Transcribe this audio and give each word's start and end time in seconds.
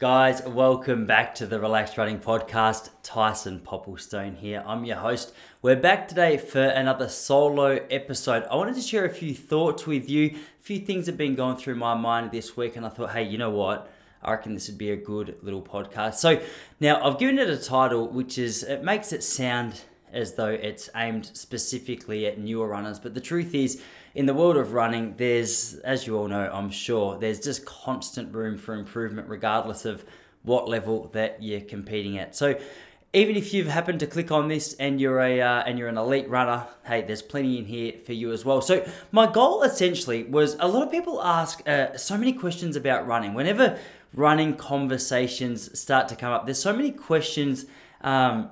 Guys, 0.00 0.44
welcome 0.44 1.06
back 1.06 1.34
to 1.34 1.44
the 1.44 1.58
Relaxed 1.58 1.98
Running 1.98 2.20
Podcast. 2.20 2.90
Tyson 3.02 3.58
Popplestone 3.58 4.36
here. 4.36 4.62
I'm 4.64 4.84
your 4.84 4.98
host. 4.98 5.34
We're 5.60 5.74
back 5.74 6.06
today 6.06 6.36
for 6.36 6.62
another 6.62 7.08
solo 7.08 7.84
episode. 7.90 8.44
I 8.48 8.54
wanted 8.54 8.76
to 8.76 8.80
share 8.80 9.04
a 9.04 9.10
few 9.10 9.34
thoughts 9.34 9.88
with 9.88 10.08
you. 10.08 10.36
A 10.36 10.62
few 10.62 10.78
things 10.78 11.06
have 11.06 11.16
been 11.16 11.34
going 11.34 11.56
through 11.56 11.74
my 11.74 11.94
mind 11.94 12.30
this 12.30 12.56
week, 12.56 12.76
and 12.76 12.86
I 12.86 12.90
thought, 12.90 13.10
hey, 13.10 13.24
you 13.24 13.38
know 13.38 13.50
what? 13.50 13.90
I 14.22 14.30
reckon 14.30 14.54
this 14.54 14.68
would 14.68 14.78
be 14.78 14.92
a 14.92 14.96
good 14.96 15.34
little 15.42 15.62
podcast. 15.62 16.14
So 16.14 16.40
now 16.78 17.02
I've 17.04 17.18
given 17.18 17.40
it 17.40 17.50
a 17.50 17.58
title, 17.58 18.06
which 18.06 18.38
is 18.38 18.62
it 18.62 18.84
makes 18.84 19.12
it 19.12 19.24
sound 19.24 19.80
as 20.12 20.34
though 20.34 20.46
it's 20.46 20.88
aimed 20.94 21.26
specifically 21.26 22.24
at 22.26 22.38
newer 22.38 22.68
runners, 22.68 23.00
but 23.00 23.14
the 23.14 23.20
truth 23.20 23.52
is, 23.52 23.82
in 24.14 24.26
the 24.26 24.34
world 24.34 24.56
of 24.56 24.72
running, 24.72 25.14
there's, 25.16 25.74
as 25.76 26.06
you 26.06 26.16
all 26.16 26.28
know, 26.28 26.50
I'm 26.52 26.70
sure, 26.70 27.18
there's 27.18 27.40
just 27.40 27.64
constant 27.64 28.34
room 28.34 28.58
for 28.58 28.74
improvement, 28.74 29.28
regardless 29.28 29.84
of 29.84 30.04
what 30.42 30.68
level 30.68 31.08
that 31.12 31.42
you're 31.42 31.60
competing 31.60 32.18
at. 32.18 32.34
So, 32.34 32.58
even 33.12 33.36
if 33.36 33.54
you've 33.54 33.68
happened 33.68 34.00
to 34.00 34.06
click 34.06 34.30
on 34.30 34.48
this 34.48 34.74
and 34.74 35.00
you're 35.00 35.20
a 35.20 35.40
uh, 35.40 35.62
and 35.62 35.78
you're 35.78 35.88
an 35.88 35.96
elite 35.96 36.28
runner, 36.28 36.66
hey, 36.84 37.02
there's 37.02 37.22
plenty 37.22 37.58
in 37.58 37.64
here 37.64 37.94
for 38.04 38.12
you 38.12 38.32
as 38.32 38.44
well. 38.44 38.60
So 38.60 38.86
my 39.12 39.30
goal 39.30 39.62
essentially 39.62 40.24
was 40.24 40.56
a 40.60 40.68
lot 40.68 40.82
of 40.82 40.90
people 40.90 41.22
ask 41.22 41.66
uh, 41.66 41.96
so 41.96 42.18
many 42.18 42.34
questions 42.34 42.76
about 42.76 43.06
running. 43.06 43.32
Whenever 43.32 43.78
running 44.12 44.56
conversations 44.56 45.78
start 45.78 46.08
to 46.08 46.16
come 46.16 46.32
up, 46.32 46.44
there's 46.44 46.60
so 46.60 46.74
many 46.74 46.90
questions. 46.90 47.64
Um, 48.02 48.50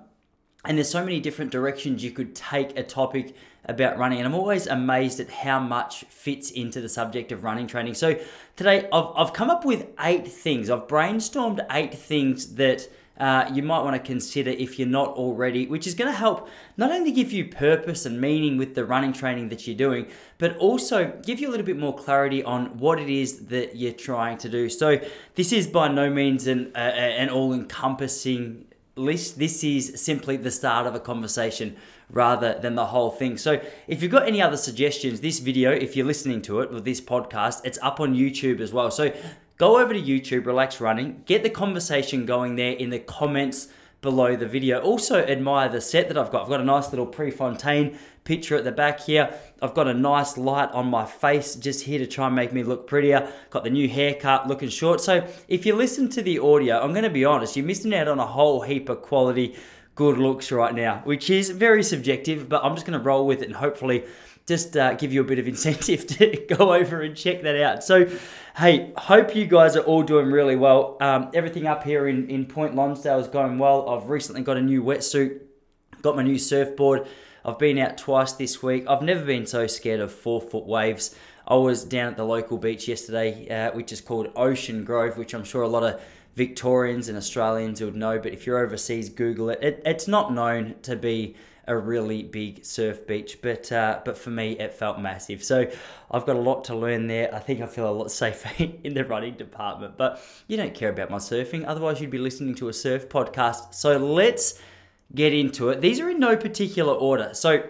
and 0.67 0.77
there's 0.77 0.91
so 0.91 1.05
many 1.05 1.21
different 1.21 1.51
directions 1.51 2.03
you 2.03 2.11
could 2.11 2.35
take 2.35 2.79
a 2.79 2.83
topic 2.83 3.35
about 3.65 3.99
running. 3.99 4.19
And 4.19 4.27
I'm 4.27 4.35
always 4.35 4.67
amazed 4.67 5.21
at 5.21 5.31
how 5.31 5.59
much 5.59 6.05
fits 6.05 6.51
into 6.51 6.81
the 6.81 6.89
subject 6.89 7.33
of 7.33 7.45
running 7.45 7.67
training. 7.67 7.95
So 7.95 8.19
today 8.55 8.89
I've, 8.93 9.07
I've 9.17 9.33
come 9.33 9.51
up 9.51 9.65
with 9.65 9.87
eight 10.01 10.29
things. 10.29 10.71
I've 10.71 10.87
brainstormed 10.87 11.65
eight 11.71 11.95
things 11.95 12.55
that 12.55 12.89
uh, 13.19 13.51
you 13.53 13.63
might 13.63 13.81
want 13.83 13.97
to 13.97 14.07
consider 14.07 14.51
if 14.51 14.79
you're 14.79 14.87
not 14.87 15.09
already, 15.09 15.67
which 15.67 15.87
is 15.87 15.95
going 15.95 16.11
to 16.11 16.17
help 16.17 16.49
not 16.77 16.93
only 16.93 17.11
give 17.11 17.33
you 17.33 17.47
purpose 17.47 18.05
and 18.05 18.21
meaning 18.21 18.59
with 18.59 18.75
the 18.75 18.85
running 18.85 19.13
training 19.13 19.49
that 19.49 19.67
you're 19.67 19.77
doing, 19.77 20.07
but 20.37 20.55
also 20.59 21.19
give 21.25 21.41
you 21.41 21.49
a 21.49 21.51
little 21.51 21.65
bit 21.65 21.79
more 21.79 21.97
clarity 21.97 22.45
on 22.45 22.77
what 22.79 23.01
it 23.01 23.09
is 23.09 23.47
that 23.47 23.75
you're 23.75 23.93
trying 23.93 24.37
to 24.37 24.51
do. 24.51 24.69
So, 24.69 25.01
this 25.35 25.51
is 25.51 25.67
by 25.67 25.89
no 25.89 26.11
means 26.11 26.47
an, 26.47 26.73
uh, 26.75 26.79
an 26.79 27.31
all 27.31 27.55
encompassing 27.55 28.66
list. 28.97 29.39
This 29.39 29.63
is 29.63 30.01
simply 30.03 30.37
the 30.37 30.51
start 30.51 30.87
of 30.87 30.95
a 30.95 31.01
conversation 31.01 31.77
rather 32.11 32.59
than 32.59 32.75
the 32.75 32.87
whole 32.87 33.11
thing. 33.11 33.37
So 33.37 33.61
if 33.87 34.03
you've 34.03 34.11
got 34.11 34.27
any 34.27 34.41
other 34.41 34.57
suggestions, 34.57 35.21
this 35.21 35.39
video, 35.39 35.71
if 35.71 35.95
you're 35.95 36.07
listening 36.07 36.41
to 36.43 36.61
it 36.61 36.73
with 36.73 36.85
this 36.85 37.01
podcast, 37.01 37.61
it's 37.65 37.79
up 37.83 38.01
on 38.01 38.15
YouTube 38.15 38.61
as 38.61 38.73
well. 38.73 38.91
So 38.91 39.13
go 39.59 39.79
over 39.79 39.93
to 39.93 40.01
YouTube, 40.01 40.47
Relax 40.47 40.81
Running, 40.81 41.23
get 41.27 41.43
the 41.43 41.51
conversation 41.51 42.25
going 42.25 42.57
there 42.57 42.73
in 42.73 42.91
the 42.91 42.99
comments 42.99 43.69
below 44.01 44.35
the 44.35 44.47
video. 44.47 44.81
Also 44.81 45.23
admire 45.25 45.69
the 45.69 45.81
set 45.81 46.09
that 46.09 46.17
I've 46.17 46.31
got. 46.31 46.45
I've 46.45 46.49
got 46.49 46.61
a 46.61 46.65
nice 46.65 46.91
little 46.91 47.07
Prefontaine 47.07 47.99
picture 48.27 48.57
at 48.57 48.65
the 48.65 48.73
back 48.73 49.01
here. 49.01 49.35
I've 49.63 49.73
got 49.73 49.89
a 49.89 49.95
nice 49.95 50.37
light 50.37 50.71
on 50.73 50.89
my 50.89 51.07
face 51.07 51.55
just 51.55 51.85
here 51.85 51.99
to 51.99 52.07
try 52.07 52.27
and 52.27 52.37
make 52.37 52.53
me 52.53 52.63
look 52.63 52.87
prettier. 52.87 53.33
Got 53.49 53.65
the 53.65 53.71
new 53.71 53.89
haircut 53.89 54.47
looking 54.47 54.69
short. 54.69 55.01
So 55.01 55.27
if 55.49 55.65
you 55.65 55.75
listen 55.75 56.11
to 56.11 56.23
the 56.23 56.39
audio, 56.41 56.79
I'm 56.81 56.93
going 56.93 57.05
to 57.05 57.11
be 57.11 57.25
honest, 57.25 57.57
you're 57.57 57.65
missing 57.65 57.95
out 57.95 58.09
on 58.09 58.19
a 58.19 58.27
whole 58.27 58.61
heap 58.61 58.91
of 58.91 59.01
quality 59.01 59.57
good 59.95 60.19
looks 60.19 60.53
right 60.53 60.75
now, 60.75 61.01
which 61.05 61.31
is 61.31 61.49
very 61.49 61.83
subjective, 61.83 62.51
but 62.51 62.63
I'm 62.63 62.75
just 62.75 62.87
going 62.87 62.99
to 62.99 63.05
roll 63.05 63.27
with 63.27 63.41
it 63.41 63.47
and 63.47 63.57
hopefully 63.57 64.05
just 64.47 64.77
uh, 64.77 64.95
give 64.95 65.13
you 65.13 65.23
a 65.23 65.25
bit 65.25 65.39
of 65.39 65.49
incentive 65.55 66.07
to 66.07 66.47
go 66.57 66.75
over 66.75 67.01
and 67.01 67.17
check 67.17 67.43
that 67.43 67.61
out. 67.61 67.83
So, 67.83 68.07
hey, 68.57 68.93
hope 68.97 69.35
you 69.35 69.47
guys 69.47 69.75
are 69.75 69.83
all 69.83 70.03
doing 70.03 70.31
really 70.31 70.55
well. 70.57 70.99
Um, 71.01 71.31
everything 71.35 71.67
up 71.67 71.83
here 71.83 72.07
in, 72.07 72.29
in 72.29 72.47
Point 72.47 72.75
Lonsdale 72.75 73.19
is 73.19 73.29
going 73.29 73.59
well. 73.59 73.89
I've 73.89 74.09
recently 74.09 74.43
got 74.43 74.57
a 74.57 74.63
new 74.63 74.83
wetsuit, 74.83 75.41
got 76.03 76.15
my 76.15 76.23
new 76.23 76.39
surfboard. 76.39 77.09
I've 77.47 77.61
been 77.61 77.79
out 77.79 77.97
twice 77.97 78.33
this 78.33 78.61
week. 78.61 78.87
I've 78.89 79.03
never 79.03 79.25
been 79.25 79.47
so 79.47 79.69
scared 79.69 80.01
of 80.01 80.11
four 80.11 80.41
foot 80.41 80.67
waves. 80.67 81.15
I 81.47 81.55
was 81.55 81.85
down 81.85 82.09
at 82.09 82.17
the 82.17 82.25
local 82.25 82.59
beach 82.59 82.89
yesterday, 82.89 83.49
uh, 83.49 83.71
which 83.71 83.93
is 83.93 84.01
called 84.01 84.33
Ocean 84.35 84.83
Grove, 84.83 85.17
which 85.17 85.33
I'm 85.33 85.45
sure 85.45 85.63
a 85.63 85.69
lot 85.69 85.85
of 85.85 86.03
Victorians 86.35 87.09
and 87.09 87.17
Australians 87.17 87.81
would 87.81 87.95
know. 87.95 88.19
But 88.19 88.33
if 88.33 88.49
you're 88.49 88.59
overseas, 88.59 89.09
Google 89.11 89.51
it. 89.51 89.61
it 89.63 89.83
it's 89.87 90.09
not 90.09 90.33
known 90.33 90.75
to 90.83 90.97
be 90.97 91.37
a 91.69 91.79
really 91.79 92.25
big 92.25 92.65
surf 92.65 93.07
beach, 93.07 93.39
but 93.43 93.71
uh, 93.71 94.01
but 94.05 94.19
for 94.19 94.31
me, 94.31 94.59
it 94.59 94.75
felt 94.75 94.99
massive. 94.99 95.45
So 95.45 95.71
I've 96.11 96.27
got 96.27 96.35
a 96.35 96.41
lot 96.41 96.65
to 96.65 96.75
learn 96.75 97.07
there. 97.07 97.33
I 97.33 97.39
think 97.39 97.61
I 97.61 97.67
feel 97.67 97.89
a 97.89 97.95
lot 97.95 98.11
safer 98.11 98.51
in 98.83 98.95
the 98.95 99.05
running 99.05 99.35
department. 99.35 99.97
But 99.97 100.21
you 100.49 100.57
don't 100.57 100.75
care 100.75 100.91
about 100.91 101.11
my 101.11 101.19
surfing, 101.19 101.65
otherwise 101.65 102.01
you'd 102.01 102.11
be 102.11 102.19
listening 102.19 102.57
to 102.57 102.69
a 102.69 102.73
surf 102.73 103.09
podcast. 103.09 103.73
So 103.73 103.97
let's 103.99 104.61
get 105.15 105.33
into 105.33 105.71
it. 105.71 105.81
These 105.81 106.01
are 106.01 106.11
in 106.11 106.19
no 106.19 106.37
particular 106.37 106.93
order. 106.93 107.31
So 107.33 107.65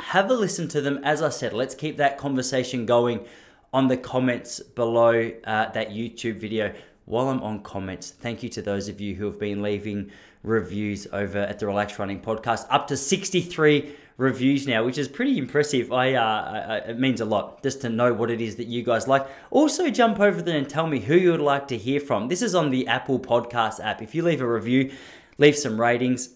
have 0.00 0.30
a 0.30 0.34
listen 0.34 0.68
to 0.68 0.80
them. 0.80 1.00
As 1.04 1.22
I 1.22 1.28
said, 1.28 1.52
let's 1.52 1.74
keep 1.74 1.96
that 1.98 2.18
conversation 2.18 2.86
going 2.86 3.24
on 3.72 3.88
the 3.88 3.96
comments 3.96 4.60
below 4.60 5.32
uh, 5.44 5.70
that 5.70 5.90
YouTube 5.90 6.36
video. 6.36 6.72
While 7.06 7.28
I'm 7.28 7.42
on 7.42 7.62
comments, 7.62 8.10
thank 8.10 8.42
you 8.42 8.48
to 8.50 8.62
those 8.62 8.88
of 8.88 9.00
you 9.00 9.14
who 9.14 9.26
have 9.26 9.38
been 9.38 9.62
leaving 9.62 10.10
reviews 10.42 11.06
over 11.12 11.38
at 11.38 11.58
the 11.58 11.66
Relax 11.66 11.98
Running 11.98 12.20
Podcast. 12.20 12.66
Up 12.70 12.86
to 12.88 12.96
63 12.96 13.94
reviews 14.16 14.66
now, 14.66 14.84
which 14.84 14.96
is 14.96 15.08
pretty 15.08 15.36
impressive. 15.36 15.92
I, 15.92 16.14
uh, 16.14 16.82
I, 16.86 16.90
it 16.90 16.98
means 16.98 17.20
a 17.20 17.24
lot 17.24 17.62
just 17.62 17.80
to 17.82 17.88
know 17.88 18.14
what 18.14 18.30
it 18.30 18.40
is 18.40 18.56
that 18.56 18.68
you 18.68 18.82
guys 18.82 19.06
like. 19.06 19.26
Also, 19.50 19.90
jump 19.90 20.20
over 20.20 20.40
there 20.40 20.56
and 20.56 20.68
tell 20.68 20.86
me 20.86 21.00
who 21.00 21.14
you 21.14 21.32
would 21.32 21.40
like 21.40 21.68
to 21.68 21.76
hear 21.76 22.00
from. 22.00 22.28
This 22.28 22.42
is 22.42 22.54
on 22.54 22.70
the 22.70 22.86
Apple 22.86 23.18
Podcast 23.18 23.84
app. 23.84 24.00
If 24.00 24.14
you 24.14 24.22
leave 24.22 24.40
a 24.40 24.48
review, 24.48 24.92
leave 25.36 25.56
some 25.56 25.80
ratings 25.80 26.30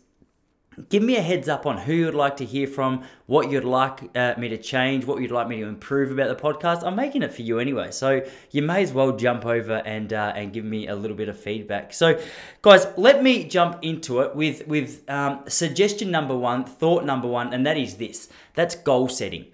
give 0.89 1.03
me 1.03 1.17
a 1.17 1.23
heads 1.23 1.49
up 1.49 1.67
on 1.67 1.79
who 1.79 1.93
you'd 1.93 2.15
like 2.15 2.37
to 2.39 2.45
hear 2.45 2.67
from, 2.67 3.05
what 3.27 3.51
you'd 3.51 3.65
like 3.65 4.17
uh, 4.17 4.35
me 4.39 4.49
to 4.49 4.59
change, 4.59 5.05
what 5.05 5.21
you'd 5.21 5.31
like 5.31 5.49
me 5.49 5.61
to 5.61 5.67
improve 5.67 6.11
about 6.11 6.29
the 6.29 6.43
podcast. 6.43 6.83
I'm 6.85 6.97
making 6.97 7.23
it 7.23 7.33
for 7.33 7.43
you 7.43 7.59
anyway, 7.59 7.91
so 7.91 8.23
you 8.51 8.63
may 8.63 8.83
as 8.83 8.93
well 8.93 9.17
jump 9.17 9.45
over 9.47 9.83
and 9.85 10.13
uh, 10.13 10.33
and 10.35 10.53
give 10.53 10.65
me 10.65 10.89
a 10.89 10.95
little 10.95 11.17
bit 11.17 11.29
of 11.29 11.39
feedback. 11.39 11.93
So, 11.93 12.21
guys, 12.63 12.87
let 12.97 13.23
me 13.23 13.45
jump 13.45 13.79
into 13.83 14.21
it 14.21 14.35
with 14.35 14.67
with 14.67 15.09
um, 15.09 15.41
suggestion 15.49 16.11
number 16.11 16.37
one, 16.37 16.65
thought 16.65 17.05
number 17.05 17.29
one, 17.29 17.53
and 17.53 17.67
that 17.67 17.77
is 17.77 17.97
this. 17.97 18.29
That's 18.55 18.75
goal 18.75 19.09
setting. 19.09 19.47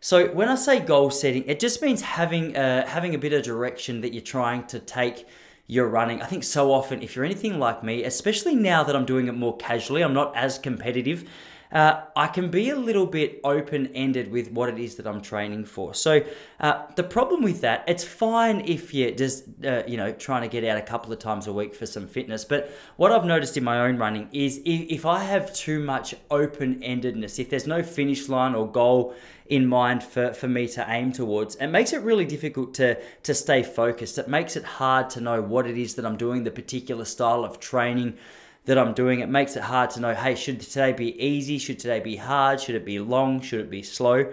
So 0.00 0.28
when 0.28 0.48
I 0.48 0.54
say 0.54 0.80
goal 0.80 1.10
setting, 1.10 1.44
it 1.46 1.60
just 1.60 1.82
means 1.82 2.00
having 2.00 2.56
uh, 2.56 2.86
having 2.86 3.14
a 3.14 3.18
bit 3.18 3.34
of 3.34 3.42
direction 3.42 4.00
that 4.00 4.14
you're 4.14 4.22
trying 4.22 4.66
to 4.68 4.78
take 4.78 5.26
you're 5.70 5.86
running. 5.86 6.20
I 6.20 6.26
think 6.26 6.42
so 6.42 6.72
often, 6.72 7.00
if 7.00 7.14
you're 7.14 7.24
anything 7.24 7.60
like 7.60 7.84
me, 7.84 8.02
especially 8.02 8.56
now 8.56 8.82
that 8.82 8.96
I'm 8.96 9.04
doing 9.04 9.28
it 9.28 9.36
more 9.36 9.56
casually, 9.56 10.02
I'm 10.02 10.12
not 10.12 10.36
as 10.36 10.58
competitive. 10.58 11.28
Uh, 11.72 12.02
I 12.16 12.26
can 12.26 12.50
be 12.50 12.70
a 12.70 12.76
little 12.76 13.06
bit 13.06 13.40
open 13.44 13.88
ended 13.94 14.30
with 14.30 14.50
what 14.50 14.68
it 14.68 14.78
is 14.78 14.96
that 14.96 15.06
I'm 15.06 15.20
training 15.20 15.64
for. 15.66 15.94
So 15.94 16.24
uh, 16.58 16.86
the 16.96 17.04
problem 17.04 17.42
with 17.42 17.60
that, 17.60 17.84
it's 17.86 18.02
fine 18.02 18.60
if 18.66 18.92
you're 18.92 19.12
just 19.12 19.44
uh, 19.64 19.82
you 19.86 19.96
know 19.96 20.12
trying 20.12 20.42
to 20.42 20.48
get 20.48 20.64
out 20.64 20.78
a 20.78 20.82
couple 20.82 21.12
of 21.12 21.18
times 21.18 21.46
a 21.46 21.52
week 21.52 21.74
for 21.74 21.86
some 21.86 22.08
fitness. 22.08 22.44
But 22.44 22.70
what 22.96 23.12
I've 23.12 23.24
noticed 23.24 23.56
in 23.56 23.64
my 23.64 23.80
own 23.80 23.98
running 23.98 24.28
is 24.32 24.60
if, 24.64 25.06
I 25.06 25.24
have 25.24 25.52
too 25.54 25.80
much 25.80 26.14
open 26.30 26.80
endedness, 26.80 27.38
if 27.38 27.50
there's 27.50 27.66
no 27.66 27.82
finish 27.82 28.28
line 28.28 28.54
or 28.54 28.70
goal 28.70 29.14
in 29.46 29.66
mind 29.66 30.02
for, 30.02 30.32
for 30.32 30.46
me 30.46 30.68
to 30.68 30.84
aim 30.88 31.12
towards. 31.12 31.56
It 31.56 31.66
makes 31.66 31.92
it 31.92 32.02
really 32.02 32.24
difficult 32.24 32.72
to, 32.74 32.96
to 33.24 33.34
stay 33.34 33.62
focused. 33.62 34.16
It 34.16 34.28
makes 34.28 34.56
it 34.56 34.62
hard 34.62 35.10
to 35.10 35.20
know 35.20 35.42
what 35.42 35.66
it 35.66 35.76
is 35.76 35.96
that 35.96 36.06
I'm 36.06 36.16
doing, 36.16 36.44
the 36.44 36.52
particular 36.52 37.04
style 37.04 37.44
of 37.44 37.58
training 37.58 38.16
that 38.64 38.78
I'm 38.78 38.94
doing. 38.94 39.20
It 39.20 39.28
makes 39.28 39.56
it 39.56 39.62
hard 39.62 39.90
to 39.90 40.00
know, 40.00 40.14
hey, 40.14 40.34
should 40.34 40.60
today 40.60 40.92
be 40.92 41.20
easy? 41.22 41.58
Should 41.58 41.78
today 41.78 42.00
be 42.00 42.16
hard? 42.16 42.60
Should 42.60 42.74
it 42.74 42.84
be 42.84 42.98
long? 42.98 43.40
Should 43.40 43.60
it 43.60 43.70
be 43.70 43.82
slow? 43.82 44.32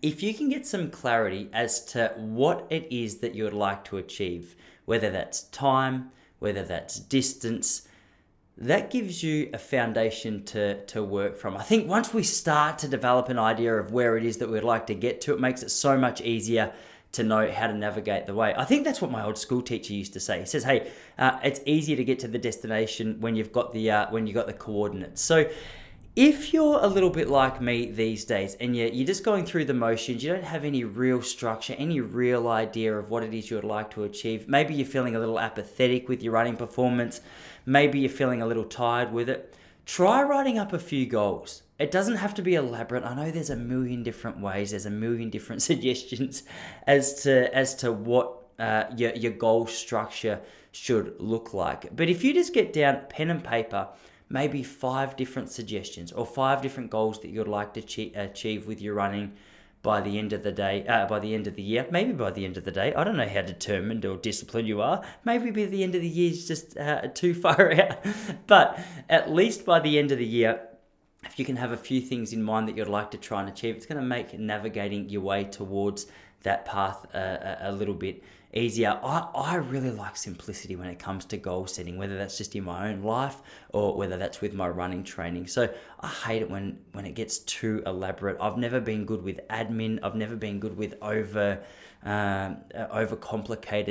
If 0.00 0.22
you 0.22 0.32
can 0.32 0.48
get 0.48 0.66
some 0.66 0.90
clarity 0.90 1.48
as 1.52 1.84
to 1.86 2.12
what 2.16 2.66
it 2.70 2.86
is 2.90 3.18
that 3.18 3.34
you 3.34 3.44
would 3.44 3.52
like 3.52 3.84
to 3.86 3.98
achieve, 3.98 4.54
whether 4.84 5.10
that's 5.10 5.42
time, 5.44 6.10
whether 6.38 6.62
that's 6.62 7.00
distance, 7.00 7.88
that 8.56 8.90
gives 8.90 9.22
you 9.22 9.50
a 9.52 9.58
foundation 9.58 10.44
to, 10.44 10.84
to 10.86 11.02
work 11.02 11.36
from. 11.36 11.56
I 11.56 11.62
think 11.62 11.88
once 11.88 12.12
we 12.12 12.22
start 12.22 12.78
to 12.78 12.88
develop 12.88 13.28
an 13.28 13.38
idea 13.38 13.74
of 13.74 13.92
where 13.92 14.16
it 14.16 14.24
is 14.24 14.38
that 14.38 14.48
we'd 14.48 14.64
like 14.64 14.86
to 14.88 14.94
get 14.94 15.20
to, 15.22 15.34
it 15.34 15.40
makes 15.40 15.62
it 15.62 15.70
so 15.70 15.96
much 15.96 16.20
easier 16.20 16.72
to 17.12 17.22
know 17.22 17.50
how 17.50 17.66
to 17.66 17.74
navigate 17.74 18.26
the 18.26 18.34
way. 18.34 18.54
I 18.56 18.64
think 18.64 18.84
that's 18.84 19.00
what 19.00 19.10
my 19.10 19.24
old 19.24 19.38
school 19.38 19.62
teacher 19.62 19.92
used 19.92 20.12
to 20.12 20.20
say. 20.20 20.40
He 20.40 20.46
says, 20.46 20.64
"Hey, 20.64 20.90
uh, 21.18 21.38
it's 21.42 21.60
easier 21.66 21.96
to 21.96 22.04
get 22.04 22.18
to 22.20 22.28
the 22.28 22.38
destination 22.38 23.20
when 23.20 23.34
you've 23.34 23.52
got 23.52 23.72
the 23.72 23.90
uh, 23.90 24.10
when 24.10 24.26
you 24.26 24.34
got 24.34 24.46
the 24.46 24.52
coordinates." 24.52 25.22
So 25.22 25.48
if 26.20 26.52
you're 26.52 26.80
a 26.80 26.86
little 26.88 27.10
bit 27.10 27.28
like 27.28 27.60
me 27.60 27.92
these 27.92 28.24
days 28.24 28.56
and 28.56 28.74
you're, 28.74 28.88
you're 28.88 29.06
just 29.06 29.22
going 29.22 29.46
through 29.46 29.66
the 29.66 29.72
motions, 29.72 30.20
you 30.20 30.32
don't 30.32 30.42
have 30.42 30.64
any 30.64 30.82
real 30.82 31.22
structure, 31.22 31.76
any 31.78 32.00
real 32.00 32.48
idea 32.48 32.92
of 32.98 33.08
what 33.08 33.22
it 33.22 33.32
is 33.32 33.48
you 33.48 33.56
would 33.56 33.62
like 33.62 33.88
to 33.92 34.02
achieve, 34.02 34.48
maybe 34.48 34.74
you're 34.74 34.84
feeling 34.84 35.14
a 35.14 35.18
little 35.20 35.38
apathetic 35.38 36.08
with 36.08 36.20
your 36.20 36.32
running 36.32 36.56
performance, 36.56 37.20
maybe 37.66 38.00
you're 38.00 38.10
feeling 38.10 38.42
a 38.42 38.46
little 38.46 38.64
tired 38.64 39.12
with 39.12 39.28
it, 39.28 39.54
try 39.86 40.20
writing 40.20 40.58
up 40.58 40.72
a 40.72 40.78
few 40.80 41.06
goals. 41.06 41.62
It 41.78 41.90
doesn't 41.90 42.16
have 42.16 42.34
to 42.34 42.42
be 42.42 42.54
elaborate. 42.54 43.04
I 43.04 43.14
know 43.14 43.30
there's 43.30 43.50
a 43.50 43.56
million 43.56 44.02
different 44.02 44.40
ways, 44.40 44.70
there's 44.70 44.86
a 44.86 44.90
million 44.90 45.30
different 45.30 45.62
suggestions 45.70 46.42
as 46.86 47.22
to 47.22 47.54
as 47.54 47.74
to 47.76 47.92
what 47.92 48.38
uh, 48.58 48.84
your, 48.96 49.14
your 49.14 49.32
goal 49.32 49.66
structure 49.66 50.40
should 50.72 51.14
look 51.20 51.54
like. 51.54 51.94
But 51.94 52.08
if 52.08 52.24
you 52.24 52.34
just 52.34 52.52
get 52.52 52.72
down 52.72 53.02
pen 53.08 53.30
and 53.30 53.42
paper, 53.42 53.88
maybe 54.28 54.62
five 54.62 55.16
different 55.16 55.50
suggestions 55.50 56.12
or 56.12 56.26
five 56.26 56.60
different 56.62 56.90
goals 56.90 57.20
that 57.20 57.28
you'd 57.28 57.48
like 57.48 57.74
to 57.74 58.12
achieve 58.14 58.66
with 58.66 58.80
your 58.80 58.94
running 58.94 59.32
by 59.82 60.00
the 60.00 60.18
end 60.18 60.32
of 60.32 60.42
the 60.42 60.52
day, 60.52 60.84
uh, 60.86 61.06
by 61.06 61.20
the 61.20 61.34
end 61.34 61.46
of 61.46 61.54
the 61.54 61.62
year, 61.62 61.86
maybe 61.90 62.12
by 62.12 62.30
the 62.30 62.44
end 62.44 62.56
of 62.56 62.64
the 62.64 62.70
day. 62.70 62.92
I 62.94 63.04
don't 63.04 63.16
know 63.16 63.28
how 63.28 63.42
determined 63.42 64.04
or 64.04 64.16
disciplined 64.16 64.66
you 64.66 64.82
are. 64.82 65.04
Maybe 65.24 65.50
by 65.50 65.66
the 65.66 65.84
end 65.84 65.94
of 65.94 66.02
the 66.02 66.08
year 66.08 66.32
is 66.32 66.48
just 66.48 66.76
uh, 66.76 67.08
too 67.14 67.32
far 67.32 67.72
out. 67.80 68.04
but 68.46 68.78
at 69.08 69.32
least 69.32 69.64
by 69.64 69.78
the 69.78 69.98
end 69.98 70.10
of 70.10 70.18
the 70.18 70.26
year, 70.26 70.67
if 71.24 71.38
you 71.38 71.44
can 71.44 71.56
have 71.56 71.72
a 71.72 71.76
few 71.76 72.00
things 72.00 72.32
in 72.32 72.42
mind 72.42 72.68
that 72.68 72.76
you'd 72.76 72.88
like 72.88 73.10
to 73.10 73.18
try 73.18 73.40
and 73.40 73.48
achieve, 73.48 73.76
it's 73.76 73.86
going 73.86 74.00
to 74.00 74.06
make 74.06 74.38
navigating 74.38 75.08
your 75.08 75.22
way 75.22 75.44
towards 75.44 76.06
that 76.42 76.64
path 76.64 77.06
uh, 77.14 77.18
a, 77.18 77.70
a 77.70 77.72
little 77.72 77.94
bit 77.94 78.22
easier. 78.54 78.98
I, 79.02 79.28
I 79.34 79.54
really 79.56 79.90
like 79.90 80.16
simplicity 80.16 80.76
when 80.76 80.88
it 80.88 80.98
comes 80.98 81.24
to 81.26 81.36
goal 81.36 81.66
setting, 81.66 81.98
whether 81.98 82.16
that's 82.16 82.38
just 82.38 82.54
in 82.54 82.64
my 82.64 82.88
own 82.88 83.02
life 83.02 83.42
or 83.70 83.96
whether 83.96 84.16
that's 84.16 84.40
with 84.40 84.54
my 84.54 84.68
running 84.68 85.04
training. 85.04 85.48
So 85.48 85.68
I 86.00 86.06
hate 86.06 86.42
it 86.42 86.50
when, 86.50 86.78
when 86.92 87.04
it 87.04 87.14
gets 87.14 87.38
too 87.40 87.82
elaborate. 87.84 88.38
I've 88.40 88.56
never 88.56 88.80
been 88.80 89.04
good 89.04 89.22
with 89.22 89.40
admin. 89.48 89.98
I've 90.02 90.14
never 90.14 90.36
been 90.36 90.60
good 90.60 90.76
with 90.76 90.94
over 91.02 91.60
um, 92.04 92.58
uh, 92.74 92.86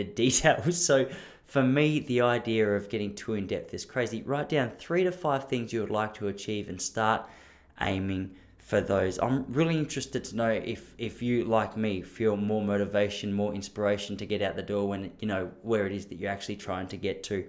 details. 0.16 0.84
So 0.84 1.08
for 1.48 1.64
me, 1.64 2.00
the 2.00 2.22
idea 2.22 2.70
of 2.76 2.90
getting 2.90 3.16
too 3.16 3.34
in 3.34 3.48
depth 3.48 3.74
is 3.74 3.86
crazy. 3.86 4.22
Write 4.22 4.50
down 4.50 4.72
three 4.78 5.04
to 5.06 5.12
five 5.12 5.48
things 5.48 5.72
you 5.72 5.80
would 5.80 5.90
like 5.90 6.14
to 6.16 6.28
achieve 6.28 6.68
and 6.68 6.82
start 6.82 7.26
aiming 7.80 8.36
for 8.58 8.82
those. 8.82 9.18
I'm 9.18 9.46
really 9.48 9.78
interested 9.78 10.26
to 10.26 10.36
know 10.36 10.50
if 10.50 10.94
if 10.98 11.22
you 11.22 11.46
like 11.46 11.78
me 11.78 12.02
feel 12.02 12.36
more 12.36 12.62
motivation, 12.62 13.34
more 13.34 13.54
inspiration 13.54 14.18
to 14.18 14.26
get 14.26 14.42
out 14.42 14.58
the 14.58 14.62
door 14.62 14.90
when 14.90 15.14
you 15.20 15.28
know 15.28 15.50
where 15.62 15.86
it 15.88 15.94
is 15.94 16.08
that 16.08 16.16
you're 16.16 16.32
actually 16.32 16.58
trying 16.58 16.88
to 16.88 16.98
get 16.98 17.24
to. 17.24 17.46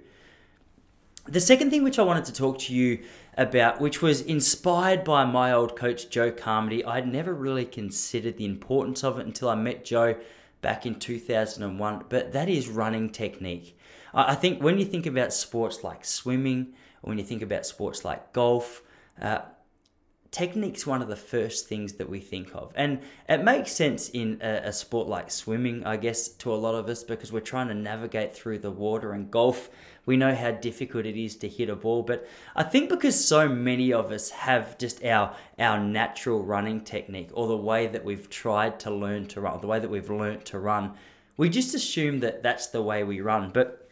The 1.27 1.41
second 1.41 1.71
thing 1.71 1.83
which 1.83 1.99
I 1.99 2.05
wanted 2.05 2.25
to 2.27 2.33
talk 2.33 2.59
to 2.61 2.75
you 2.75 3.03
about, 3.37 3.81
which 3.81 4.01
was 4.01 4.21
inspired 4.21 5.03
by 5.03 5.25
my 5.25 5.53
old 5.53 5.77
coach 5.77 6.09
Joe 6.09 6.31
Carmody, 6.31 6.85
I'd 6.85 7.13
never 7.13 7.35
really 7.35 7.65
considered 7.65 8.37
the 8.37 8.45
importance 8.45 9.03
of 9.03 9.19
it 9.19 9.27
until 9.27 9.49
I 9.49 9.57
met 9.57 9.85
Joe 9.85 10.17
back 10.61 10.87
in 10.87 10.97
2001, 10.97 12.05
but 12.09 12.33
that 12.33 12.49
is 12.49 12.69
running 12.69 13.11
technique. 13.11 13.79
I 14.15 14.35
think 14.35 14.63
when 14.63 14.79
you 14.79 14.85
think 14.85 15.07
about 15.07 15.33
sports 15.33 15.85
like 15.85 16.05
swimming, 16.05 16.75
or 17.03 17.11
when 17.11 17.19
you 17.19 17.25
think 17.25 17.43
about 17.43 17.67
sports 17.67 18.05
like 18.05 18.33
golf, 18.33 18.83
uh, 19.21 19.41
technique's 20.31 20.87
one 20.87 21.01
of 21.01 21.09
the 21.09 21.17
first 21.17 21.69
things 21.69 21.95
that 21.95 22.09
we 22.09 22.21
think 22.21 22.55
of. 22.55 22.73
And 22.75 23.01
it 23.29 23.43
makes 23.43 23.73
sense 23.73 24.09
in 24.11 24.41
a, 24.43 24.69
a, 24.69 24.73
sport 24.73 25.09
like 25.09 25.31
swimming, 25.31 25.85
I 25.85 25.97
guess, 25.97 26.29
to 26.29 26.53
a 26.53 26.57
lot 26.57 26.75
of 26.75 26.89
us 26.89 27.03
because 27.03 27.33
we're 27.33 27.41
trying 27.41 27.69
to 27.69 27.75
navigate 27.75 28.35
through 28.35 28.59
the 28.59 28.71
water 28.71 29.13
and 29.13 29.31
golf. 29.31 29.71
We 30.09 30.17
know 30.17 30.35
how 30.35 30.53
difficult 30.53 31.05
it 31.05 31.23
is 31.23 31.37
to 31.37 31.49
hit 31.51 31.69
a 31.69 31.77
ball, 31.77 32.03
but 32.03 32.27
I 32.57 32.63
think 32.63 32.89
because 32.89 33.23
so 33.23 33.47
many 33.47 33.93
of 33.93 34.11
us 34.11 34.31
have 34.31 34.79
just 34.79 35.05
our 35.05 35.37
our 35.59 35.79
natural 35.79 36.43
running 36.43 36.81
technique 36.81 37.29
or 37.35 37.47
the 37.47 37.59
way 37.59 37.89
that 37.89 38.07
we've 38.07 38.31
tried 38.31 38.81
to 38.81 38.91
learn 38.91 39.27
to 39.27 39.43
run, 39.43 39.61
the 39.61 39.67
way 39.67 39.79
that 39.79 39.91
we've 39.91 40.09
learned 40.09 40.47
to 40.47 40.59
run, 40.59 40.95
we 41.37 41.51
just 41.51 41.75
assume 41.75 42.21
that 42.21 42.43
that's 42.43 42.69
the 42.69 42.81
way 42.81 43.05
we 43.05 43.21
run. 43.21 43.51
But 43.51 43.91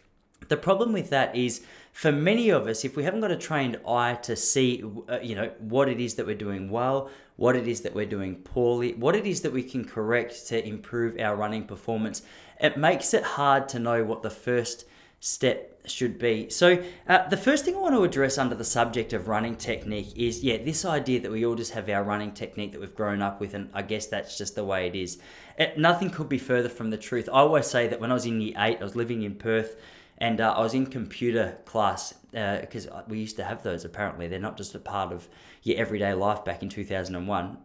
the 0.48 0.56
problem 0.56 0.94
with 0.94 1.10
that 1.10 1.36
is 1.36 1.60
for 1.92 2.12
many 2.12 2.48
of 2.48 2.66
us, 2.66 2.82
if 2.82 2.96
we 2.96 3.04
haven't 3.04 3.20
got 3.20 3.30
a 3.30 3.36
trained 3.36 3.78
eye 3.86 4.14
to 4.22 4.36
see, 4.36 4.82
uh, 5.10 5.18
you 5.20 5.34
know, 5.34 5.50
what 5.58 5.86
it 5.86 6.00
is 6.00 6.14
that 6.14 6.24
we're 6.24 6.34
doing 6.34 6.70
well, 6.70 7.10
what 7.36 7.56
it 7.56 7.68
is 7.68 7.82
that 7.82 7.94
we're 7.94 8.06
doing 8.06 8.36
poorly, 8.36 8.94
what 8.94 9.14
it 9.14 9.26
is 9.26 9.42
that 9.42 9.52
we 9.52 9.62
can 9.62 9.84
correct 9.84 10.46
to 10.48 10.66
improve 10.66 11.20
our 11.20 11.36
running 11.36 11.64
performance, 11.64 12.22
it 12.58 12.78
makes 12.78 13.12
it 13.12 13.22
hard 13.22 13.68
to 13.68 13.78
know 13.78 14.02
what 14.02 14.22
the 14.22 14.30
first 14.30 14.86
step 15.26 15.81
should 15.87 16.20
be. 16.20 16.49
So, 16.50 16.84
uh, 17.08 17.28
the 17.28 17.37
first 17.37 17.64
thing 17.64 17.75
I 17.75 17.78
want 17.78 17.96
to 17.96 18.05
address 18.05 18.38
under 18.38 18.55
the 18.55 18.64
subject 18.64 19.12
of 19.12 19.26
running 19.26 19.56
technique 19.56 20.17
is 20.17 20.44
yeah, 20.44 20.58
this 20.58 20.84
idea 20.84 21.20
that 21.20 21.32
we 21.32 21.44
all 21.44 21.56
just 21.56 21.73
have 21.73 21.88
our 21.88 22.05
running 22.05 22.31
technique 22.31 22.70
that 22.73 22.81
we've 22.81 22.94
grown 22.94 23.20
up 23.20 23.40
with, 23.40 23.55
and 23.55 23.69
I 23.75 23.82
guess 23.82 24.06
that's 24.06 24.38
just 24.38 24.55
the 24.55 24.64
way 24.64 24.87
it 24.87 24.94
is. 24.94 25.19
It, 25.58 25.78
nothing 25.78 26.11
could 26.11 26.28
be 26.28 26.38
further 26.38 26.69
from 26.69 26.90
the 26.90 26.96
truth. 26.96 27.28
I 27.28 27.40
always 27.40 27.67
say 27.67 27.88
that 27.88 28.00
when 28.00 28.12
I 28.12 28.14
was 28.14 28.25
in 28.25 28.40
year 28.40 28.55
eight, 28.56 28.78
I 28.81 28.84
was 28.84 28.94
living 28.94 29.23
in 29.23 29.34
Perth 29.34 29.75
and 30.19 30.40
uh, 30.40 30.55
I 30.56 30.61
was 30.61 30.75
in 30.75 30.87
computer 30.87 31.58
class 31.64 32.14
because 32.31 32.87
uh, 32.87 33.02
we 33.08 33.19
used 33.19 33.37
to 33.37 33.44
have 33.44 33.64
those. 33.64 33.84
Apparently, 33.84 34.28
they're 34.28 34.38
not 34.38 34.56
just 34.56 34.75
a 34.76 34.78
part 34.78 35.12
of 35.12 35.28
your 35.64 35.76
everyday 35.76 36.14
life 36.14 36.44
back 36.44 36.62
in 36.62 36.69
2001. 36.69 37.58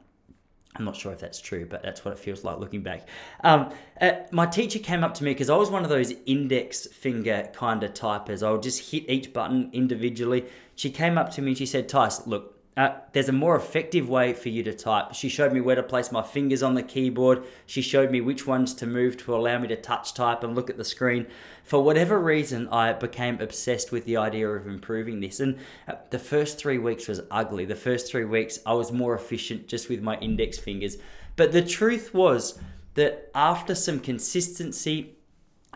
I'm 0.76 0.86
not 0.86 0.96
sure 0.96 1.12
if 1.12 1.20
that's 1.20 1.42
true, 1.42 1.66
but 1.66 1.84
that's 1.84 2.06
what 2.06 2.14
it 2.14 2.20
feels 2.20 2.44
like 2.44 2.60
looking 2.60 2.82
back. 2.82 3.08
Um, 3.44 3.72
uh, 4.00 4.12
my 4.32 4.46
teacher 4.46 4.80
came 4.80 5.04
up 5.04 5.14
to 5.16 5.24
me 5.24 5.32
because 5.32 5.50
I 5.50 5.56
was 5.58 5.70
one 5.70 5.84
of 5.84 5.90
those 5.90 6.14
index 6.26 6.88
finger 6.88 7.50
kind 7.54 7.84
of 7.84 7.94
typers. 7.94 8.46
I 8.46 8.52
would 8.52 8.64
just 8.64 8.92
hit 8.92 9.10
each 9.10 9.34
button 9.34 9.70
individually. 9.74 10.46
She 10.76 10.90
came 10.90 11.18
up 11.18 11.32
to 11.32 11.42
me 11.42 11.50
and 11.50 11.58
she 11.58 11.66
said, 11.66 11.90
Tice, 11.90 12.26
look, 12.26 12.61
uh, 12.78 12.94
there's 13.12 13.28
a 13.28 13.34
more 13.34 13.58
effective 13.58 14.08
way 14.08 14.32
for 14.34 14.48
you 14.48 14.64
to 14.64 14.74
type. 14.74 15.14
She 15.14 15.28
showed 15.28 15.52
me 15.52 15.60
where 15.60 15.76
to 15.76 15.84
place 15.84 16.10
my 16.10 16.24
fingers 16.24 16.64
on 16.64 16.74
the 16.74 16.84
keyboard. 16.84 17.44
She 17.66 17.82
showed 17.82 18.12
me 18.12 18.22
which 18.22 18.48
ones 18.48 18.74
to 18.76 18.88
move 18.88 19.18
to 19.18 19.36
allow 19.36 19.60
me 19.60 19.68
to 19.68 19.76
touch 19.76 20.14
type 20.14 20.42
and 20.42 20.56
look 20.56 20.70
at 20.70 20.78
the 20.78 20.86
screen. 20.86 21.28
For 21.66 21.84
whatever 21.84 22.18
reason, 22.18 22.70
I 22.70 22.94
became 22.94 23.42
obsessed 23.42 23.92
with 23.92 24.06
the 24.06 24.16
idea 24.16 24.48
of 24.48 24.68
improving 24.68 25.20
this. 25.20 25.42
And 25.42 25.58
uh, 25.86 25.96
the 26.12 26.20
first 26.20 26.58
three 26.58 26.78
weeks 26.78 27.10
was 27.10 27.22
ugly. 27.30 27.66
The 27.66 27.76
first 27.76 28.10
three 28.10 28.26
weeks, 28.26 28.60
I 28.66 28.74
was 28.74 28.92
more 28.94 29.16
efficient 29.16 29.68
just 29.68 29.90
with 29.90 30.02
my 30.02 30.18
index 30.20 30.58
fingers. 30.58 30.98
But 31.36 31.52
the 31.52 31.62
truth 31.62 32.14
was 32.14 32.58
that 32.94 33.30
after 33.36 33.76
some 33.76 34.00
consistency, 34.00 35.18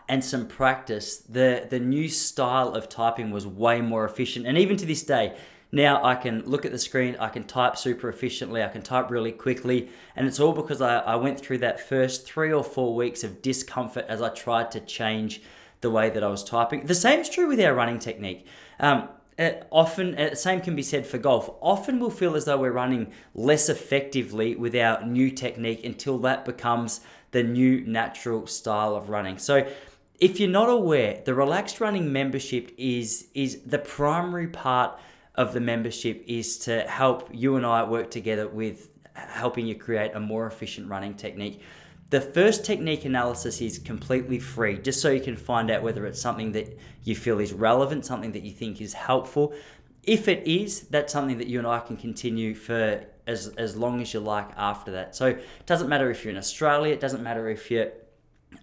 and 0.08 0.24
some 0.24 0.46
practice, 0.46 1.16
the, 1.16 1.66
the 1.68 1.80
new 1.80 2.08
style 2.08 2.74
of 2.74 2.88
typing 2.88 3.32
was 3.32 3.44
way 3.44 3.80
more 3.80 4.04
efficient. 4.04 4.46
And 4.46 4.56
even 4.56 4.76
to 4.76 4.86
this 4.86 5.02
day, 5.02 5.36
now 5.72 6.02
I 6.04 6.14
can 6.14 6.42
look 6.46 6.64
at 6.64 6.72
the 6.72 6.78
screen, 6.78 7.16
I 7.18 7.28
can 7.28 7.44
type 7.44 7.76
super 7.76 8.08
efficiently, 8.08 8.62
I 8.62 8.68
can 8.68 8.82
type 8.82 9.10
really 9.10 9.32
quickly, 9.32 9.88
and 10.14 10.26
it's 10.26 10.40
all 10.40 10.52
because 10.52 10.80
I, 10.80 10.98
I 10.98 11.16
went 11.16 11.40
through 11.40 11.58
that 11.58 11.80
first 11.80 12.26
three 12.26 12.52
or 12.52 12.62
four 12.62 12.94
weeks 12.94 13.24
of 13.24 13.42
discomfort 13.42 14.06
as 14.08 14.22
I 14.22 14.28
tried 14.28 14.70
to 14.72 14.80
change 14.80 15.42
the 15.80 15.90
way 15.90 16.08
that 16.10 16.22
I 16.22 16.28
was 16.28 16.44
typing. 16.44 16.86
The 16.86 16.94
same 16.94 17.20
is 17.20 17.28
true 17.28 17.48
with 17.48 17.60
our 17.60 17.74
running 17.74 17.98
technique. 17.98 18.46
Um, 18.80 19.08
it 19.38 19.66
often, 19.70 20.12
the 20.12 20.34
same 20.34 20.60
can 20.62 20.74
be 20.74 20.82
said 20.82 21.06
for 21.06 21.18
golf. 21.18 21.50
Often 21.60 22.00
we'll 22.00 22.10
feel 22.10 22.36
as 22.36 22.46
though 22.46 22.56
we're 22.56 22.72
running 22.72 23.12
less 23.34 23.68
effectively 23.68 24.56
with 24.56 24.74
our 24.74 25.04
new 25.04 25.30
technique 25.30 25.84
until 25.84 26.18
that 26.20 26.46
becomes 26.46 27.02
the 27.32 27.42
new 27.42 27.82
natural 27.82 28.46
style 28.46 28.94
of 28.94 29.10
running. 29.10 29.36
So, 29.36 29.68
if 30.18 30.40
you're 30.40 30.48
not 30.48 30.70
aware, 30.70 31.20
the 31.22 31.34
relaxed 31.34 31.80
running 31.80 32.10
membership 32.10 32.72
is 32.78 33.28
is 33.34 33.60
the 33.66 33.78
primary 33.78 34.46
part 34.48 34.98
of 35.36 35.52
the 35.52 35.60
membership 35.60 36.24
is 36.26 36.58
to 36.58 36.80
help 36.82 37.28
you 37.32 37.56
and 37.56 37.66
I 37.66 37.84
work 37.84 38.10
together 38.10 38.48
with 38.48 38.90
helping 39.14 39.66
you 39.66 39.74
create 39.74 40.14
a 40.14 40.20
more 40.20 40.46
efficient 40.46 40.88
running 40.88 41.14
technique. 41.14 41.62
The 42.10 42.20
first 42.20 42.64
technique 42.64 43.04
analysis 43.04 43.60
is 43.60 43.78
completely 43.78 44.38
free, 44.38 44.78
just 44.78 45.00
so 45.00 45.10
you 45.10 45.20
can 45.20 45.36
find 45.36 45.70
out 45.70 45.82
whether 45.82 46.06
it's 46.06 46.20
something 46.20 46.52
that 46.52 46.78
you 47.02 47.16
feel 47.16 47.40
is 47.40 47.52
relevant, 47.52 48.06
something 48.06 48.32
that 48.32 48.44
you 48.44 48.52
think 48.52 48.80
is 48.80 48.92
helpful. 48.92 49.54
If 50.04 50.28
it 50.28 50.46
is, 50.46 50.82
that's 50.82 51.12
something 51.12 51.38
that 51.38 51.48
you 51.48 51.58
and 51.58 51.66
I 51.66 51.80
can 51.80 51.96
continue 51.96 52.54
for 52.54 53.04
as, 53.26 53.48
as 53.58 53.76
long 53.76 54.00
as 54.00 54.14
you 54.14 54.20
like 54.20 54.48
after 54.56 54.92
that. 54.92 55.16
So 55.16 55.26
it 55.26 55.66
doesn't 55.66 55.88
matter 55.88 56.10
if 56.10 56.24
you're 56.24 56.30
in 56.30 56.38
Australia, 56.38 56.92
it 56.92 57.00
doesn't 57.00 57.24
matter 57.24 57.48
if 57.48 57.70
you're 57.70 57.90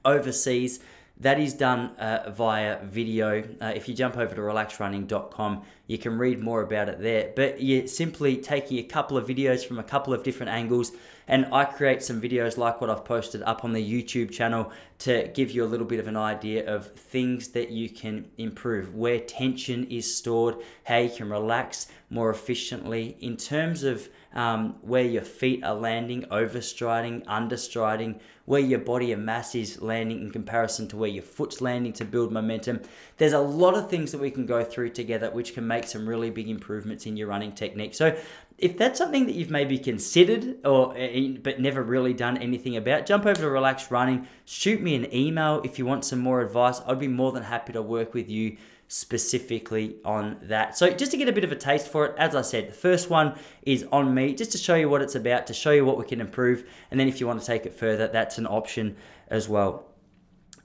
overseas. 0.06 0.80
That 1.20 1.40
is 1.40 1.54
done 1.54 1.96
uh, 1.98 2.32
via 2.32 2.84
video. 2.84 3.44
Uh, 3.62 3.68
if 3.76 3.88
you 3.88 3.94
jump 3.94 4.18
over 4.18 4.34
to 4.34 4.42
relaxrunning.com, 4.42 5.64
you 5.86 5.98
can 5.98 6.18
read 6.18 6.42
more 6.42 6.62
about 6.62 6.90
it 6.90 7.00
there. 7.00 7.32
But 7.36 7.62
you're 7.62 7.88
simply 7.88 8.38
taking 8.38 8.80
a 8.80 8.84
couple 8.84 9.16
of 9.16 9.28
videos 9.28 9.64
from 9.66 9.78
a 9.78 9.84
couple 9.84 10.14
of 10.14 10.24
different 10.24 10.52
angles, 10.52 10.92
and 11.28 11.46
I 11.54 11.66
create 11.66 12.02
some 12.02 12.20
videos 12.20 12.58
like 12.58 12.82
what 12.82 12.90
I've 12.90 13.06
posted 13.06 13.44
up 13.44 13.64
on 13.64 13.74
the 13.74 14.04
YouTube 14.04 14.32
channel 14.32 14.72
to 15.00 15.30
give 15.36 15.52
you 15.52 15.64
a 15.64 15.68
little 15.68 15.86
bit 15.86 16.00
of 16.00 16.08
an 16.08 16.18
idea 16.18 16.66
of 16.66 16.92
things 16.94 17.50
that 17.50 17.70
you 17.70 17.90
can 17.90 18.30
improve, 18.38 18.96
where 18.96 19.20
tension 19.20 19.86
is 19.86 20.14
stored, 20.14 20.56
how 20.84 20.98
you 20.98 21.10
can 21.10 21.30
relax 21.30 21.88
more 22.10 22.32
efficiently 22.32 23.18
in 23.22 23.38
terms 23.38 23.84
of 23.84 24.10
um, 24.34 24.76
where 24.82 25.04
your 25.04 25.22
feet 25.22 25.64
are 25.64 25.76
landing, 25.76 26.24
overstriding, 26.32 27.24
understriding, 27.26 28.20
where 28.46 28.60
your 28.60 28.80
body 28.80 29.12
and 29.14 29.26
mass 29.26 29.56
is 29.56 29.82
landing 29.82 30.22
in 30.22 30.32
comparison 30.32 30.88
to 30.90 30.98
where 30.98 31.10
your 31.10 31.24
foot's 31.24 31.62
landing 31.62 31.94
to 31.94 32.04
build 32.04 32.32
momentum. 32.32 32.82
There's 33.18 33.34
a 33.34 33.40
lot 33.40 33.76
of 33.76 33.90
things 33.90 34.12
that 34.12 34.20
we 34.20 34.32
can 34.32 34.46
go 34.46 34.64
through 34.64 34.90
together 34.90 35.32
which 35.32 35.54
can 35.54 35.66
make 35.66 35.86
some 35.86 36.08
really 36.08 36.30
big 36.30 36.50
improvements 36.50 37.06
in 37.06 37.16
your 37.16 37.28
running 37.28 37.54
technique. 37.54 37.94
So 37.94 38.18
if 38.58 38.78
that's 38.78 38.98
something 38.98 39.26
that 39.28 39.36
you've 39.36 39.50
maybe 39.50 39.78
considered 39.78 40.58
or 40.66 40.94
eh, 40.98 41.38
but 41.42 41.60
never 41.60 41.82
really 41.82 42.14
done 42.14 42.38
anything 42.38 42.76
about, 42.76 43.06
jump 43.06 43.26
over 43.26 43.42
to 43.42 43.50
Relax 43.50 43.90
Running, 43.92 44.28
shoot 44.46 44.82
me 44.82 44.96
an 44.96 45.14
email 45.14 45.62
if 45.64 45.80
you 45.80 45.86
want 45.86 46.04
some 46.04 46.20
more 46.20 46.42
advice. 46.42 46.82
I'd 46.86 47.00
be 47.00 47.08
more 47.08 47.32
than 47.32 47.44
happy 47.44 47.74
to 47.74 47.82
work 47.82 48.14
with 48.14 48.30
you 48.30 48.58
specifically 48.94 49.96
on 50.06 50.38
that. 50.44 50.78
So 50.78 50.92
just 50.92 51.10
to 51.14 51.18
get 51.18 51.28
a 51.28 51.32
bit 51.32 51.44
of 51.44 51.52
a 51.52 51.56
taste 51.56 51.88
for 51.88 52.06
it, 52.06 52.16
as 52.20 52.36
I 52.36 52.44
said, 52.44 52.70
the 52.70 52.74
first 52.74 53.10
one 53.10 53.36
is 53.64 53.88
on 53.92 54.14
me, 54.14 54.36
just 54.36 54.52
to 54.52 54.60
show 54.60 54.76
you 54.76 54.88
what 54.88 55.02
it's 55.02 55.16
about, 55.16 55.48
to 55.48 55.54
show 55.54 55.72
you 55.72 55.84
what 55.84 55.98
we 55.98 56.06
can 56.06 56.22
improve, 56.22 56.64
and 56.92 57.00
then 57.00 57.08
if 57.08 57.20
you 57.20 57.26
want 57.26 57.40
to 57.40 57.46
take 57.46 57.66
it 57.66 57.74
further, 57.74 58.08
that's 58.08 58.38
an 58.38 58.46
option 58.46 58.96
as 59.30 59.50
well. 59.50 59.88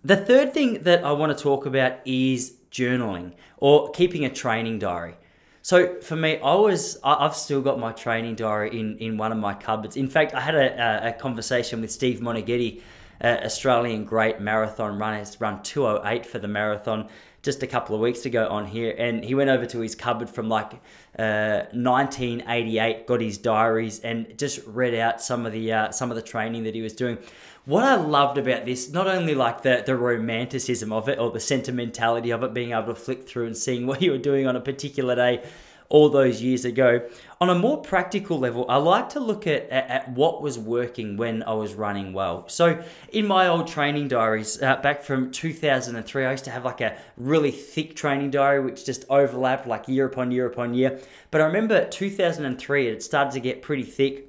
The 0.05 0.17
third 0.17 0.53
thing 0.53 0.83
that 0.83 1.05
I 1.05 1.13
want 1.13 1.37
to 1.37 1.43
talk 1.43 1.65
about 1.65 2.07
is 2.07 2.59
journaling 2.71 3.33
or 3.57 3.91
keeping 3.93 4.27
a 4.27 4.31
training 4.31 4.79
diary. 4.79 5.17
So 5.63 5.99
for 6.03 6.15
me, 6.15 6.39
I 6.39 6.55
was 6.55 6.99
I've 7.03 7.35
still 7.35 7.63
got 7.63 7.79
my 7.79 7.93
training 7.93 8.35
diary 8.35 8.79
in 8.79 8.99
in 8.99 9.17
one 9.17 9.33
of 9.33 9.39
my 9.39 9.55
cupboards. 9.55 9.97
In 9.97 10.09
fact, 10.09 10.35
I 10.35 10.41
had 10.41 10.55
a, 10.55 11.09
a 11.09 11.13
conversation 11.15 11.81
with 11.81 11.91
Steve 11.91 12.21
Moneghetti, 12.21 12.83
uh, 13.23 13.39
Australian 13.43 14.05
great 14.05 14.39
marathon 14.39 14.99
runner. 14.99 15.25
Run 15.41 15.63
208 15.63 16.27
for 16.27 16.39
the 16.39 16.49
marathon 16.49 17.09
just 17.43 17.63
a 17.63 17.67
couple 17.67 17.95
of 17.95 18.01
weeks 18.01 18.27
ago 18.27 18.49
on 18.49 18.67
here, 18.67 18.95
and 18.99 19.25
he 19.25 19.35
went 19.35 19.51
over 19.51 19.65
to 19.67 19.81
his 19.81 19.95
cupboard 19.95 20.29
from 20.29 20.49
like 20.49 20.73
uh, 21.19 21.67
1988, 21.73 23.07
got 23.07 23.21
his 23.21 23.39
diaries, 23.39 24.01
and 24.01 24.37
just 24.37 24.61
read 24.67 24.95
out 24.95 25.23
some 25.23 25.47
of 25.47 25.53
the 25.53 25.73
uh, 25.73 25.91
some 25.91 26.11
of 26.11 26.17
the 26.17 26.23
training 26.23 26.65
that 26.65 26.75
he 26.75 26.83
was 26.83 26.93
doing. 26.93 27.19
What 27.65 27.85
I 27.85 27.97
loved 27.97 28.39
about 28.39 28.65
this, 28.65 28.91
not 28.91 29.07
only 29.07 29.35
like 29.35 29.63
the 29.63 29.83
the 29.87 29.97
romanticism 29.97 30.93
of 30.93 31.09
it 31.09 31.19
or 31.19 31.31
the 31.31 31.41
sentimentality 31.41 32.31
of 32.31 32.43
it, 32.43 32.53
being 32.55 32.73
able 32.73 32.87
to 32.87 32.95
flick 32.95 33.29
through 33.29 33.47
and 33.47 33.57
seeing 33.57 33.87
what 33.89 34.03
you 34.03 34.11
were 34.11 34.19
doing 34.19 34.47
on 34.47 34.57
a 34.57 34.61
particular 34.61 35.15
day 35.15 35.45
all 35.89 36.09
those 36.09 36.43
years 36.43 36.65
ago. 36.65 37.09
On 37.41 37.49
a 37.49 37.55
more 37.55 37.81
practical 37.81 38.39
level, 38.39 38.67
I 38.69 38.77
like 38.77 39.09
to 39.11 39.21
look 39.21 39.47
at, 39.47 39.69
at, 39.71 39.89
at 39.89 40.13
what 40.13 40.43
was 40.43 40.59
working 40.59 41.17
when 41.17 41.43
I 41.45 41.55
was 41.55 41.75
running 41.75 42.13
well. 42.13 42.49
So, 42.49 42.83
in 43.13 43.27
my 43.27 43.47
old 43.47 43.69
training 43.69 44.09
diaries 44.09 44.61
uh, 44.61 44.77
back 44.77 45.03
from 45.03 45.31
2003, 45.31 46.27
I 46.27 46.31
used 46.31 46.45
to 46.45 46.51
have 46.51 46.65
like 46.65 46.81
a 46.81 46.99
really 47.17 47.53
thick 47.53 47.95
training 47.95 48.31
diary 48.31 48.61
which 48.61 48.85
just 48.85 49.05
overlapped 49.09 49.67
like 49.67 49.89
year 49.89 50.07
upon 50.07 50.31
year 50.31 50.47
upon 50.47 50.75
year. 50.75 51.01
But 51.31 51.41
I 51.41 51.45
remember 51.45 51.89
2003, 51.89 52.89
it 52.89 53.03
started 53.03 53.33
to 53.33 53.41
get 53.41 53.63
pretty 53.63 53.85
thick. 53.85 54.27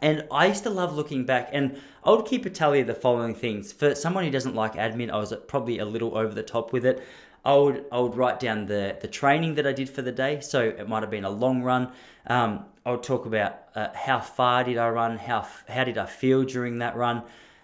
And 0.00 0.26
I 0.32 0.46
used 0.46 0.64
to 0.64 0.70
love 0.70 0.96
looking 0.96 1.24
back, 1.24 1.50
and 1.52 1.80
I 2.02 2.10
would 2.10 2.26
keep 2.26 2.44
a 2.44 2.50
tally 2.50 2.80
of 2.80 2.88
the 2.88 2.94
following 2.94 3.36
things. 3.36 3.72
For 3.72 3.94
someone 3.94 4.24
who 4.24 4.30
doesn't 4.30 4.56
like 4.56 4.74
admin, 4.74 5.10
I 5.12 5.18
was 5.18 5.32
probably 5.46 5.78
a 5.78 5.84
little 5.84 6.18
over 6.18 6.34
the 6.34 6.42
top 6.42 6.72
with 6.72 6.84
it. 6.84 7.06
I 7.44 7.54
would 7.54 7.84
I 7.90 7.98
would 7.98 8.14
write 8.14 8.40
down 8.40 8.66
the 8.66 8.96
the 9.00 9.08
training 9.08 9.54
that 9.56 9.66
I 9.66 9.72
did 9.72 9.90
for 9.90 10.02
the 10.02 10.12
day. 10.12 10.40
So 10.40 10.60
it 10.62 10.88
might 10.88 11.02
have 11.02 11.10
been 11.10 11.24
a 11.24 11.30
long 11.30 11.62
run. 11.62 11.92
Um, 12.26 12.64
I 12.84 12.92
would 12.92 13.02
talk 13.02 13.26
about 13.26 13.58
uh, 13.74 13.88
how 13.94 14.20
far 14.20 14.64
did 14.64 14.78
I 14.78 14.88
run, 14.88 15.18
how 15.18 15.46
how 15.68 15.84
did 15.84 15.98
I 15.98 16.06
feel 16.06 16.44
during 16.44 16.78
that 16.78 16.96
run. 16.96 17.22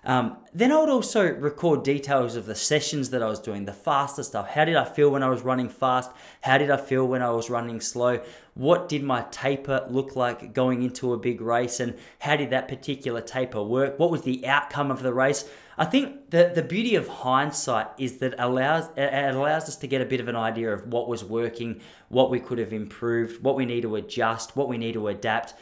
Um, 0.09 0.39
then 0.55 0.73
I 0.73 0.81
would 0.81 0.89
also 0.89 1.35
record 1.35 1.83
details 1.83 2.35
of 2.35 2.47
the 2.47 2.55
sessions 2.55 3.11
that 3.11 3.23
I 3.23 3.27
was 3.27 3.39
doing, 3.39 3.67
the 3.67 3.75
faster 3.75 4.23
stuff. 4.23 4.49
How 4.49 4.65
did 4.65 4.75
I 4.75 4.87
feel 4.87 5.11
when 5.11 5.23
I 5.23 5.29
was 5.29 5.43
running 5.43 5.69
fast? 5.69 6.11
How 6.41 6.57
did 6.57 6.71
I 6.71 6.79
feel 6.79 7.07
when 7.07 7.21
I 7.21 7.29
was 7.29 7.51
running 7.51 7.79
slow? 7.83 8.23
What 8.55 8.89
did 8.89 9.05
my 9.05 9.27
taper 9.31 9.87
look 9.91 10.17
like 10.17 10.55
going 10.55 10.83
into 10.83 11.13
a 11.13 11.19
big 11.19 11.43
race? 11.43 11.79
And 11.79 11.95
how 12.21 12.37
did 12.37 12.49
that 12.51 12.69
particular 12.69 13.21
taper 13.21 13.63
work? 13.63 13.99
What 13.99 14.11
was 14.11 14.23
the 14.23 14.47
outcome 14.47 14.91
of 14.91 15.03
the 15.03 15.13
race? 15.13 15.45
I 15.77 15.85
think 15.85 16.31
the 16.31 16.51
the 16.55 16.63
beauty 16.63 16.95
of 16.95 17.07
hindsight 17.07 17.89
is 17.99 18.17
that 18.19 18.35
allows 18.39 18.89
it 18.97 19.35
allows 19.35 19.69
us 19.69 19.77
to 19.77 19.87
get 19.87 20.01
a 20.01 20.07
bit 20.07 20.21
of 20.21 20.27
an 20.27 20.37
idea 20.37 20.73
of 20.73 20.87
what 20.87 21.07
was 21.07 21.23
working, 21.23 21.83
what 22.09 22.31
we 22.31 22.41
could 22.41 22.59
have 22.59 22.73
improved, 22.73 23.43
what 23.45 23.57
we 23.57 23.67
need 23.67 23.83
to 23.83 23.95
adjust, 23.97 24.57
what 24.57 24.69
we 24.69 24.79
need 24.79 24.95
to 24.95 25.07
adapt. 25.09 25.55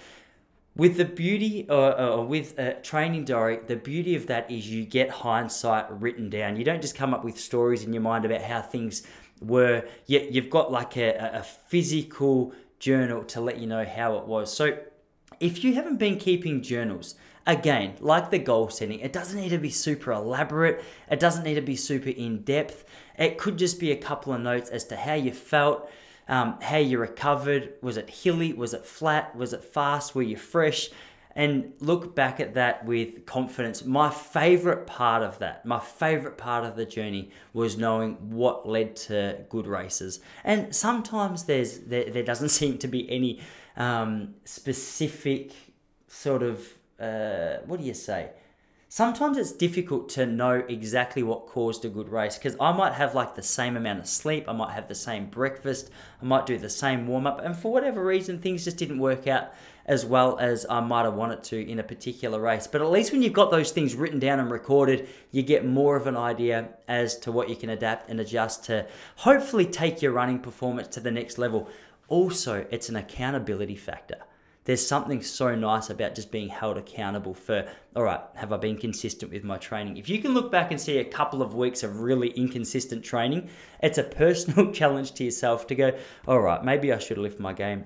With 0.77 0.99
the 0.99 1.07
beauty, 1.07 1.67
or, 1.71 1.99
or 1.99 2.27
with 2.27 2.59
a 2.59 2.75
training 2.75 3.25
diary, 3.25 3.61
the 3.67 3.77
beauty 3.77 4.15
of 4.15 4.27
that 4.27 4.51
is 4.51 4.71
you 4.71 4.85
get 4.85 5.09
hindsight 5.09 5.91
written 5.91 6.29
down. 6.29 6.57
You 6.57 6.65
don't 6.65 6.83
just 6.83 6.95
come 6.95 7.15
up 7.15 7.25
with 7.25 7.41
stories 7.41 7.83
in 7.83 7.95
your 7.95 8.03
mind 8.03 8.27
about 8.27 8.43
how 8.43 8.61
things 8.61 9.03
were. 9.41 9.85
Yet 10.05 10.33
you've 10.33 10.51
got 10.51 10.71
like 10.71 10.99
a, 10.99 11.31
a 11.35 11.43
physical 11.43 12.53
journal 12.79 13.25
to 13.25 13.41
let 13.41 13.59
you 13.59 13.67
know 13.67 13.87
how 13.87 14.19
it 14.19 14.27
was. 14.27 14.55
So 14.55 14.79
if 15.41 15.65
you 15.65 15.75
haven't 15.75 15.97
been 15.97 16.19
keeping 16.19 16.63
journals, 16.63 17.15
Again, 17.49 17.95
like 18.01 18.31
the 18.31 18.41
goal 18.41 18.71
setting, 18.71 18.99
it 18.99 19.13
doesn't 19.13 19.41
need 19.41 19.51
to 19.51 19.59
be 19.59 19.71
super 19.71 20.11
elaborate, 20.11 20.83
it 21.09 21.21
doesn't 21.21 21.45
need 21.45 21.55
to 21.55 21.61
be 21.61 21.77
super 21.77 22.09
in 22.11 22.43
depth. 22.43 22.85
It 23.17 23.39
could 23.39 23.57
just 23.57 23.79
be 23.79 23.93
a 23.93 23.97
couple 23.97 24.33
of 24.33 24.41
notes 24.41 24.69
as 24.69 24.83
to 24.87 24.97
how 24.97 25.15
you 25.15 25.31
felt, 25.31 25.89
um, 26.29 26.59
how 26.61 26.79
you 26.79 26.99
recovered. 26.99 27.75
Was 27.83 27.97
it 27.97 28.11
hilly? 28.11 28.53
Was 28.53 28.75
it 28.75 28.85
flat? 28.85 29.35
Was 29.37 29.53
it 29.53 29.65
fast? 29.65 30.15
Were 30.15 30.23
you 30.23 30.37
fresh? 30.37 30.91
And 31.35 31.75
look 31.81 32.15
back 32.15 32.41
at 32.41 32.55
that 32.55 32.87
with 32.87 33.27
confidence. 33.27 33.85
My 33.85 34.09
favorite 34.09 34.87
part 34.87 35.23
of 35.23 35.39
that, 35.41 35.67
my 35.67 35.79
favorite 35.79 36.39
part 36.39 36.65
of 36.65 36.77
the 36.77 36.87
journey 36.87 37.31
was 37.53 37.77
knowing 37.77 38.15
what 38.31 38.67
led 38.67 38.97
to 38.97 39.45
good 39.51 39.67
races. 39.67 40.21
And 40.45 40.75
sometimes 40.75 41.45
there's 41.45 41.81
there, 41.81 42.11
there 42.11 42.23
doesn't 42.23 42.49
seem 42.61 42.79
to 42.79 42.89
be 42.89 43.11
any 43.11 43.41
um, 43.77 44.35
specific 44.45 45.53
sort 46.09 46.43
of 46.43 46.67
uh, 46.99 47.59
what 47.67 47.81
do 47.81 47.87
you 47.87 47.95
say? 47.95 48.31
Sometimes 48.97 49.37
it's 49.37 49.53
difficult 49.53 50.09
to 50.09 50.25
know 50.25 50.65
exactly 50.71 51.23
what 51.23 51.49
caused 51.49 51.85
a 51.85 51.89
good 51.91 52.09
race 52.09 52.39
because 52.39 52.57
I 52.59 52.73
might 52.73 52.95
have 52.95 53.15
like 53.15 53.35
the 53.35 53.43
same 53.43 53.77
amount 53.77 53.99
of 53.99 54.07
sleep, 54.07 54.49
I 54.49 54.55
might 54.55 54.73
have 54.73 54.89
the 54.89 54.95
same 54.95 55.27
breakfast, 55.27 55.91
I 56.23 56.25
might 56.25 56.47
do 56.47 56.57
the 56.57 56.71
same 56.71 57.07
warm 57.07 57.27
up, 57.27 57.45
and 57.45 57.55
for 57.55 57.71
whatever 57.71 58.03
reason, 58.03 58.39
things 58.39 58.65
just 58.65 58.79
didn't 58.79 58.99
work 58.99 59.27
out 59.27 59.53
as 59.85 60.07
well 60.07 60.39
as 60.39 60.65
I 60.71 60.81
might 60.81 61.03
have 61.03 61.13
wanted 61.13 61.45
to 61.45 61.71
in 61.71 61.79
a 61.79 61.83
particular 61.83 62.41
race. 62.41 62.67
But 62.67 62.81
at 62.81 62.91
least 62.91 63.13
when 63.13 63.21
you've 63.21 63.35
got 63.35 63.51
those 63.51 63.71
things 63.71 63.95
written 63.95 64.19
down 64.19 64.41
and 64.41 64.51
recorded, 64.51 65.11
you 65.31 65.43
get 65.43 65.67
more 65.67 65.97
of 65.97 66.07
an 66.07 66.17
idea 66.17 66.71
as 66.89 67.19
to 67.19 67.33
what 67.33 67.51
you 67.51 67.57
can 67.57 67.69
adapt 67.69 68.09
and 68.09 68.19
adjust 68.19 68.65
to 68.65 68.87
hopefully 69.17 69.67
take 69.67 70.01
your 70.01 70.13
running 70.13 70.39
performance 70.39 70.89
to 70.95 71.01
the 71.01 71.11
next 71.11 71.37
level. 71.37 71.69
Also, 72.09 72.65
it's 72.71 72.89
an 72.89 72.97
accountability 72.97 73.77
factor 73.77 74.23
there's 74.67 74.85
something 74.85 75.23
so 75.23 75.55
nice 75.55 75.91
about 75.91 76.17
just 76.17 76.33
being 76.33 76.49
held 76.49 76.77
accountable 76.77 77.35
for, 77.35 77.69
all 77.95 78.03
right, 78.03 78.21
have 78.35 78.53
I 78.53 78.57
been 78.57 78.77
consistent 78.77 79.33
with 79.33 79.45
my 79.45 79.59
training? 79.59 79.97
If 79.97 80.09
you 80.09 80.21
can 80.21 80.35
look 80.35 80.51
back 80.51 80.73
and 80.73 80.81
see 80.81 80.99
a 80.99 81.05
couple 81.05 81.41
of 81.41 81.55
weeks 81.55 81.85
of 81.85 82.01
really 82.01 82.31
inconsistent 82.31 83.05
training, 83.05 83.49
it's 83.81 83.97
a 83.97 84.03
personal 84.23 84.73
challenge 84.73 85.13
to 85.15 85.25
yourself 85.25 85.69
to 85.69 85.77
go, 85.77 85.97
all 86.27 86.41
right, 86.41 86.63
maybe 86.65 86.93
I 86.93 86.99
should 86.99 87.17
lift 87.17 87.39
my 87.39 87.53
game. 87.53 87.85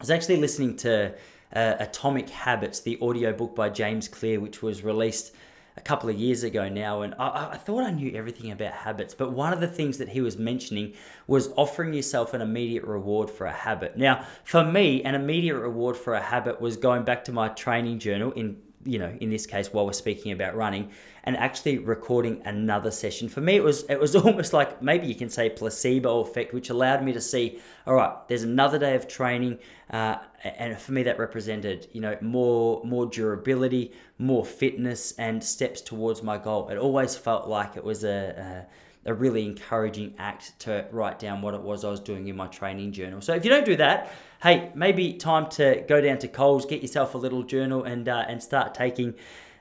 I 0.00 0.02
was 0.02 0.10
actually 0.10 0.38
listening 0.38 0.76
to 0.76 1.14
uh, 1.54 1.74
Atomic 1.78 2.30
Habits, 2.30 2.80
the 2.80 2.98
audiobook 3.02 3.54
by 3.54 3.68
James 3.68 4.08
Clear, 4.08 4.40
which 4.40 4.62
was 4.62 4.82
released 4.82 5.34
a 5.76 5.80
couple 5.80 6.08
of 6.08 6.16
years 6.16 6.44
ago 6.44 6.68
now, 6.68 7.02
and 7.02 7.14
I, 7.18 7.50
I, 7.52 7.56
thought 7.56 7.82
I 7.82 7.90
knew 7.90 8.12
everything 8.14 8.52
about 8.52 8.72
habits. 8.72 9.12
But 9.12 9.32
one 9.32 9.52
of 9.52 9.60
the 9.60 9.66
things 9.66 9.98
that 9.98 10.08
he 10.08 10.20
was 10.20 10.38
mentioning 10.38 10.94
was 11.26 11.48
offering 11.56 11.92
yourself 11.92 12.32
an 12.32 12.40
immediate 12.40 12.84
reward 12.84 13.28
for 13.28 13.46
a 13.46 13.52
habit. 13.52 13.96
Now, 13.96 14.24
for 14.44 14.64
me, 14.64 15.02
an 15.02 15.16
immediate 15.16 15.58
reward 15.58 15.96
for 15.96 16.14
a 16.14 16.22
habit 16.22 16.60
was 16.60 16.76
going 16.76 17.02
back 17.04 17.24
to 17.24 17.32
my 17.32 17.48
training 17.48 17.98
journal 17.98 18.30
in 18.32 18.58
you 18.84 18.98
know, 18.98 19.16
in 19.20 19.30
this 19.30 19.46
case, 19.46 19.72
while 19.72 19.86
we're 19.86 19.92
speaking 19.92 20.32
about 20.32 20.54
running, 20.54 20.90
and 21.24 21.36
actually 21.36 21.78
recording 21.78 22.42
another 22.44 22.90
session. 22.90 23.28
For 23.28 23.40
me, 23.40 23.56
it 23.56 23.64
was 23.64 23.84
it 23.84 23.98
was 23.98 24.14
almost 24.26 24.52
like 24.52 24.82
maybe 24.82 25.06
you 25.06 25.14
can 25.14 25.30
say 25.30 25.50
placebo 25.50 26.20
effect, 26.20 26.52
which 26.52 26.70
allowed 26.70 27.02
me 27.02 27.12
to 27.12 27.20
see, 27.20 27.60
all 27.86 27.94
right, 27.94 28.14
there's 28.28 28.42
another 28.42 28.78
day 28.78 28.94
of 28.94 29.08
training, 29.08 29.58
uh, 29.90 30.16
and 30.42 30.78
for 30.78 30.92
me 30.92 31.02
that 31.04 31.18
represented, 31.18 31.88
you 31.92 32.00
know, 32.00 32.16
more 32.20 32.82
more 32.84 33.06
durability, 33.06 33.92
more 34.18 34.44
fitness, 34.44 35.12
and 35.18 35.42
steps 35.42 35.80
towards 35.80 36.22
my 36.22 36.38
goal. 36.38 36.68
It 36.68 36.78
always 36.78 37.16
felt 37.16 37.48
like 37.48 37.76
it 37.76 37.84
was 37.84 38.04
a, 38.04 38.66
a 38.68 38.84
a 39.06 39.14
really 39.14 39.44
encouraging 39.44 40.14
act 40.18 40.58
to 40.60 40.86
write 40.90 41.18
down 41.18 41.42
what 41.42 41.54
it 41.54 41.60
was 41.60 41.84
I 41.84 41.90
was 41.90 42.00
doing 42.00 42.26
in 42.28 42.36
my 42.36 42.46
training 42.46 42.92
journal. 42.92 43.20
So 43.20 43.34
if 43.34 43.44
you 43.44 43.50
don't 43.50 43.66
do 43.66 43.76
that, 43.76 44.12
hey, 44.44 44.70
maybe 44.74 45.14
time 45.14 45.48
to 45.48 45.82
go 45.88 46.02
down 46.02 46.18
to 46.18 46.28
Coles, 46.28 46.66
get 46.66 46.82
yourself 46.82 47.14
a 47.14 47.18
little 47.18 47.42
journal, 47.42 47.82
and 47.82 48.08
uh, 48.08 48.24
and 48.28 48.40
start 48.40 48.74
taking 48.74 49.14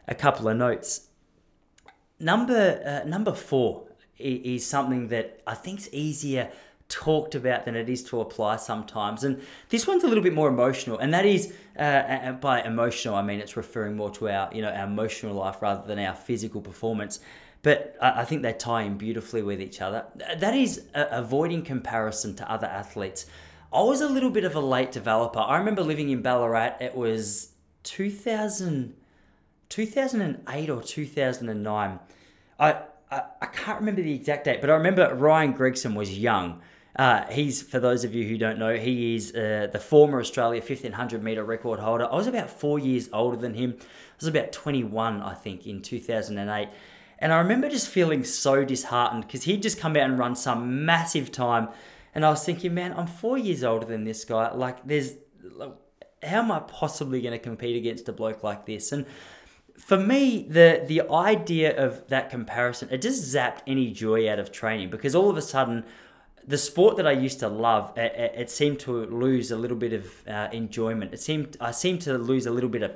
a 0.07 0.13
couple 0.13 0.47
of 0.47 0.57
notes. 0.57 1.07
Number 2.19 2.81
uh, 2.85 3.07
number 3.07 3.33
four 3.33 3.87
is 4.19 4.65
something 4.65 5.07
that 5.07 5.41
I 5.47 5.55
think 5.55 5.79
is 5.79 5.93
easier 5.93 6.51
talked 6.89 7.33
about 7.33 7.65
than 7.65 7.75
it 7.75 7.89
is 7.89 8.03
to 8.03 8.21
apply 8.21 8.57
sometimes. 8.57 9.23
And 9.23 9.41
this 9.69 9.87
one's 9.87 10.03
a 10.03 10.07
little 10.07 10.23
bit 10.23 10.33
more 10.33 10.49
emotional, 10.49 10.99
and 10.99 11.11
that 11.13 11.25
is 11.25 11.53
uh, 11.79 12.33
by 12.33 12.61
emotional 12.61 13.15
I 13.15 13.23
mean 13.23 13.39
it's 13.39 13.57
referring 13.57 13.95
more 13.95 14.11
to 14.11 14.29
our 14.29 14.53
you 14.53 14.61
know 14.61 14.69
our 14.69 14.85
emotional 14.85 15.33
life 15.33 15.61
rather 15.61 15.87
than 15.87 15.97
our 15.97 16.13
physical 16.13 16.61
performance 16.61 17.19
but 17.63 17.95
I 18.01 18.25
think 18.25 18.41
they 18.41 18.51
tie 18.51 18.81
in 18.81 18.97
beautifully 18.97 19.41
with 19.41 19.61
each 19.61 19.79
other. 19.79 20.05
That 20.37 20.53
is 20.53 20.83
uh, 20.93 21.05
avoiding 21.09 21.61
comparison 21.61 22.35
to 22.35 22.51
other 22.51 22.67
athletes. 22.67 23.25
I 23.73 23.81
was 23.81 24.01
a 24.01 24.07
little 24.07 24.29
bit 24.29 24.43
of 24.43 24.55
a 24.55 24.59
late 24.59 24.91
developer. 24.91 25.39
I 25.39 25.57
remember 25.57 25.81
living 25.81 26.09
in 26.09 26.21
Ballarat, 26.21 26.77
it 26.79 26.95
was 26.95 27.53
2000, 27.83 28.93
2008 29.69 30.69
or 30.69 30.81
2009. 30.81 31.99
I, 32.59 32.71
I, 33.11 33.21
I 33.41 33.45
can't 33.47 33.79
remember 33.79 34.03
the 34.03 34.13
exact 34.13 34.45
date, 34.45 34.61
but 34.61 34.69
I 34.69 34.75
remember 34.75 35.15
Ryan 35.15 35.53
Gregson 35.53 35.95
was 35.95 36.15
young. 36.17 36.61
Uh, 36.95 37.25
he's, 37.31 37.63
for 37.63 37.79
those 37.79 38.03
of 38.03 38.13
you 38.13 38.27
who 38.27 38.37
don't 38.37 38.59
know, 38.59 38.75
he 38.75 39.15
is 39.15 39.33
uh, 39.33 39.67
the 39.71 39.79
former 39.79 40.19
Australia 40.19 40.61
1500 40.61 41.23
meter 41.23 41.43
record 41.43 41.79
holder. 41.79 42.05
I 42.05 42.15
was 42.15 42.27
about 42.27 42.51
four 42.51 42.77
years 42.77 43.09
older 43.11 43.37
than 43.37 43.55
him. 43.55 43.75
I 43.79 43.85
was 44.19 44.27
about 44.27 44.51
21, 44.51 45.19
I 45.19 45.33
think, 45.33 45.65
in 45.65 45.81
2008. 45.81 46.69
And 47.17 47.33
I 47.33 47.37
remember 47.39 47.69
just 47.69 47.87
feeling 47.87 48.23
so 48.23 48.63
disheartened 48.63 49.25
because 49.25 49.43
he'd 49.43 49.63
just 49.63 49.79
come 49.79 49.95
out 49.95 50.03
and 50.03 50.19
run 50.19 50.35
some 50.35 50.85
massive 50.85 51.31
time. 51.31 51.69
And 52.15 52.25
I 52.25 52.29
was 52.29 52.43
thinking, 52.43 52.73
man, 52.73 52.93
I'm 52.95 53.07
four 53.07 53.37
years 53.37 53.63
older 53.63 53.85
than 53.85 54.03
this 54.03 54.23
guy. 54.25 54.53
Like, 54.53 54.85
there's, 54.85 55.13
like, 55.41 55.73
how 56.21 56.39
am 56.39 56.51
I 56.51 56.59
possibly 56.59 57.21
going 57.21 57.33
to 57.33 57.39
compete 57.39 57.75
against 57.75 58.07
a 58.07 58.13
bloke 58.13 58.43
like 58.43 58.65
this? 58.65 58.91
And 58.91 59.05
for 59.77 59.97
me, 59.97 60.47
the 60.49 60.83
the 60.87 61.01
idea 61.09 61.75
of 61.75 62.07
that 62.09 62.29
comparison, 62.29 62.89
it 62.91 63.01
just 63.01 63.23
zapped 63.33 63.61
any 63.67 63.91
joy 63.91 64.29
out 64.29 64.39
of 64.39 64.51
training 64.51 64.89
because 64.89 65.15
all 65.15 65.29
of 65.29 65.37
a 65.37 65.41
sudden, 65.41 65.83
the 66.45 66.57
sport 66.57 66.97
that 66.97 67.07
I 67.07 67.11
used 67.11 67.39
to 67.39 67.47
love, 67.47 67.97
it, 67.97 68.33
it 68.35 68.49
seemed 68.51 68.79
to 68.81 69.05
lose 69.05 69.51
a 69.51 69.57
little 69.57 69.77
bit 69.77 69.93
of 69.93 70.27
uh, 70.27 70.49
enjoyment. 70.51 71.13
It 71.13 71.21
seemed 71.21 71.57
I 71.59 71.71
seemed 71.71 72.01
to 72.01 72.17
lose 72.17 72.45
a 72.45 72.51
little 72.51 72.69
bit 72.69 72.83
of 72.83 72.95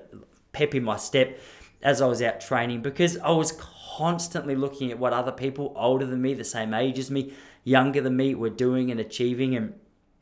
pep 0.51 0.75
in 0.75 0.83
my 0.83 0.97
step 0.97 1.39
as 1.81 2.01
I 2.01 2.07
was 2.07 2.21
out 2.21 2.41
training 2.41 2.81
because 2.81 3.17
I 3.17 3.31
was 3.31 3.51
constantly 3.97 4.55
looking 4.55 4.91
at 4.91 4.99
what 4.99 5.13
other 5.13 5.31
people 5.31 5.73
older 5.75 6.05
than 6.05 6.21
me, 6.21 6.33
the 6.33 6.43
same 6.43 6.73
age 6.73 6.99
as 6.99 7.09
me, 7.09 7.33
younger 7.67 7.99
than 7.99 8.15
me, 8.15 8.33
were 8.33 8.49
doing 8.49 8.89
and 8.91 8.99
achieving, 8.99 9.55
and 9.55 9.73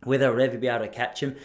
whether 0.04 0.28
I 0.28 0.30
would 0.32 0.42
ever 0.42 0.58
be 0.58 0.68
able 0.68 0.86
to 0.86 0.92
catch 0.92 1.22
them. 1.22 1.36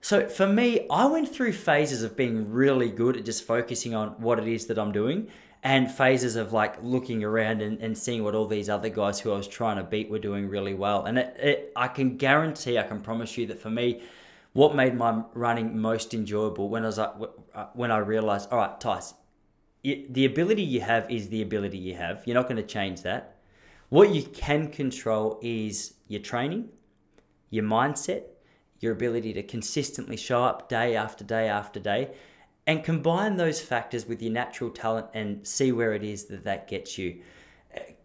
So 0.00 0.26
for 0.28 0.46
me, 0.46 0.86
I 0.90 1.04
went 1.04 1.28
through 1.34 1.52
phases 1.52 2.02
of 2.02 2.16
being 2.16 2.50
really 2.50 2.88
good 2.88 3.18
at 3.18 3.26
just 3.26 3.44
focusing 3.44 3.94
on 3.94 4.08
what 4.20 4.38
it 4.38 4.48
is 4.48 4.66
that 4.66 4.78
I'm 4.78 4.92
doing 4.92 5.28
and 5.62 5.90
phases 5.90 6.36
of 6.36 6.54
like 6.54 6.82
looking 6.82 7.22
around 7.22 7.60
and, 7.60 7.78
and 7.80 7.96
seeing 7.96 8.24
what 8.24 8.34
all 8.34 8.46
these 8.46 8.70
other 8.70 8.88
guys 8.88 9.20
who 9.20 9.30
I 9.30 9.36
was 9.36 9.46
trying 9.46 9.76
to 9.76 9.82
beat 9.82 10.08
were 10.08 10.18
doing 10.18 10.48
really 10.48 10.72
well. 10.72 11.04
And 11.04 11.18
it, 11.18 11.36
it, 11.38 11.72
I 11.76 11.88
can 11.88 12.16
guarantee, 12.16 12.78
I 12.78 12.84
can 12.84 13.00
promise 13.02 13.36
you 13.36 13.46
that 13.48 13.60
for 13.60 13.68
me, 13.68 14.00
what 14.54 14.74
made 14.74 14.94
my 14.96 15.22
running 15.34 15.78
most 15.78 16.14
enjoyable 16.14 16.70
when 16.70 16.84
I 16.84 16.86
was 16.86 16.96
like, 16.96 17.12
uh, 17.54 17.66
when 17.74 17.90
I 17.90 17.98
realized, 17.98 18.50
all 18.50 18.58
right, 18.58 18.80
Tice, 18.80 19.12
the 19.84 20.24
ability 20.24 20.62
you 20.62 20.80
have 20.80 21.10
is 21.10 21.28
the 21.28 21.42
ability 21.42 21.76
you 21.76 21.94
have. 21.96 22.22
You're 22.24 22.34
not 22.34 22.48
going 22.48 22.56
to 22.56 22.62
change 22.66 23.02
that. 23.02 23.36
What 23.90 24.14
you 24.14 24.22
can 24.22 24.68
control 24.68 25.40
is 25.42 25.94
your 26.06 26.22
training, 26.22 26.68
your 27.50 27.64
mindset, 27.64 28.22
your 28.78 28.92
ability 28.92 29.32
to 29.32 29.42
consistently 29.42 30.16
show 30.16 30.44
up 30.44 30.68
day 30.68 30.94
after 30.94 31.24
day 31.24 31.48
after 31.48 31.80
day, 31.80 32.12
and 32.68 32.84
combine 32.84 33.36
those 33.36 33.60
factors 33.60 34.06
with 34.06 34.22
your 34.22 34.32
natural 34.32 34.70
talent 34.70 35.08
and 35.12 35.44
see 35.44 35.72
where 35.72 35.92
it 35.92 36.04
is 36.04 36.26
that 36.26 36.44
that 36.44 36.68
gets 36.68 36.98
you. 36.98 37.20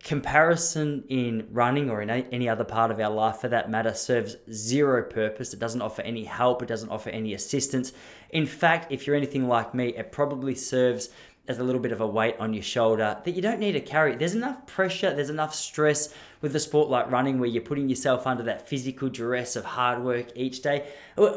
Comparison 0.03 1.03
in 1.07 1.47
running 1.51 1.91
or 1.91 2.01
in 2.01 2.09
any 2.09 2.49
other 2.49 2.63
part 2.63 2.89
of 2.89 2.99
our 2.99 3.11
life 3.11 3.37
for 3.37 3.47
that 3.49 3.69
matter 3.69 3.93
serves 3.93 4.37
zero 4.51 5.03
purpose. 5.03 5.53
It 5.53 5.59
doesn't 5.59 5.83
offer 5.83 6.01
any 6.01 6.23
help, 6.23 6.63
it 6.63 6.67
doesn't 6.67 6.89
offer 6.89 7.11
any 7.11 7.35
assistance. 7.35 7.93
In 8.31 8.47
fact, 8.47 8.91
if 8.91 9.05
you're 9.05 9.15
anything 9.15 9.47
like 9.47 9.75
me, 9.75 9.89
it 9.89 10.11
probably 10.11 10.55
serves 10.55 11.09
as 11.47 11.59
a 11.59 11.63
little 11.63 11.81
bit 11.81 11.91
of 11.91 12.01
a 12.01 12.07
weight 12.07 12.35
on 12.39 12.53
your 12.53 12.63
shoulder 12.63 13.17
that 13.23 13.31
you 13.31 13.41
don't 13.41 13.59
need 13.59 13.73
to 13.73 13.81
carry. 13.81 14.15
There's 14.15 14.33
enough 14.33 14.65
pressure, 14.65 15.13
there's 15.13 15.29
enough 15.29 15.53
stress 15.53 16.13
with 16.41 16.55
a 16.55 16.59
sport 16.59 16.89
like 16.89 17.09
running 17.09 17.39
where 17.39 17.49
you're 17.49 17.61
putting 17.61 17.89
yourself 17.89 18.27
under 18.27 18.43
that 18.43 18.67
physical 18.67 19.09
duress 19.09 19.55
of 19.55 19.65
hard 19.65 20.03
work 20.03 20.27
each 20.35 20.61
day. 20.61 20.87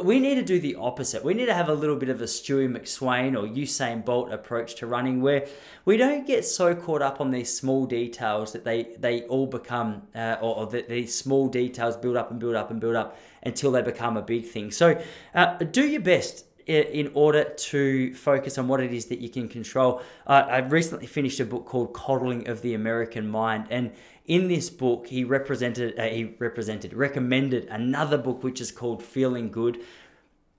We 0.03 0.19
need 0.19 0.35
to 0.37 0.43
do 0.43 0.61
the 0.61 0.75
opposite. 0.77 1.25
We 1.25 1.35
need 1.35 1.47
to 1.47 1.55
have 1.55 1.69
a 1.69 1.75
little 1.75 1.97
bit 1.97 2.09
of 2.09 2.21
a 2.21 2.25
Stewie 2.25 2.71
McSweyn 2.71 3.35
or 3.35 3.47
Usain 3.47 4.05
Bolt 4.05 4.33
approach 4.33 4.75
to 4.77 4.87
running 4.87 5.21
where 5.23 5.47
we 5.85 5.97
don't 5.97 6.27
get 6.27 6.45
so 6.45 6.75
caught 6.75 7.03
up 7.03 7.21
on 7.21 7.31
these 7.31 7.55
small 7.55 7.87
details 7.87 8.53
that 8.53 8.65
they, 8.65 8.95
they 8.99 9.23
all 9.23 9.47
become, 9.47 10.03
uh, 10.15 10.37
or, 10.41 10.57
or 10.57 10.67
that 10.67 10.89
these 10.89 11.15
small 11.15 11.49
details 11.49 11.97
build 11.97 12.17
up 12.17 12.31
and 12.31 12.41
build 12.41 12.55
up 12.55 12.71
and 12.71 12.81
build 12.81 12.97
up 12.97 13.17
until 13.43 13.71
they 13.71 13.83
become 13.83 14.17
a 14.17 14.23
big 14.23 14.47
thing. 14.47 14.71
So 14.71 15.01
uh, 15.35 15.55
do 15.59 15.87
your 15.87 16.01
best 16.01 16.45
in 16.69 17.11
order 17.15 17.45
to 17.45 18.15
focus 18.15 18.59
on 18.59 18.69
what 18.69 18.81
it 18.81 18.93
is 18.93 19.07
that 19.07 19.21
you 19.21 19.29
can 19.29 19.49
control. 19.49 20.03
Uh, 20.27 20.45
I 20.49 20.59
recently 20.59 21.07
finished 21.07 21.41
a 21.41 21.45
book 21.45 21.65
called 21.65 21.95
Coddling 21.95 22.49
of 22.49 22.63
the 22.63 22.75
American 22.75 23.29
Mind, 23.29 23.67
and 23.71 23.93
in 24.27 24.49
this 24.49 24.69
book, 24.69 25.07
he 25.07 25.25
represented, 25.25 25.99
uh, 25.99 26.05
he 26.05 26.37
represented, 26.39 26.93
recommended 26.93 27.67
another 27.69 28.19
book 28.19 28.45
which 28.45 28.61
is 28.61 28.71
called 28.71 29.03
Feeling 29.03 29.51
Good, 29.51 29.81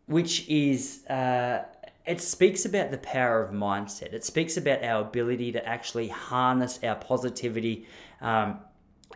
which 0.07 0.47
is. 0.49 1.05
Uh, 1.07 1.65
it 2.05 2.21
speaks 2.21 2.65
about 2.65 2.89
the 2.89 2.97
power 2.97 3.39
of 3.43 3.51
mindset. 3.51 4.13
It 4.13 4.25
speaks 4.25 4.57
about 4.57 4.83
our 4.83 5.01
ability 5.01 5.51
to 5.51 5.63
actually 5.63 6.07
harness 6.07 6.79
our 6.81 6.95
positivity 6.95 7.85
um, 8.19 8.61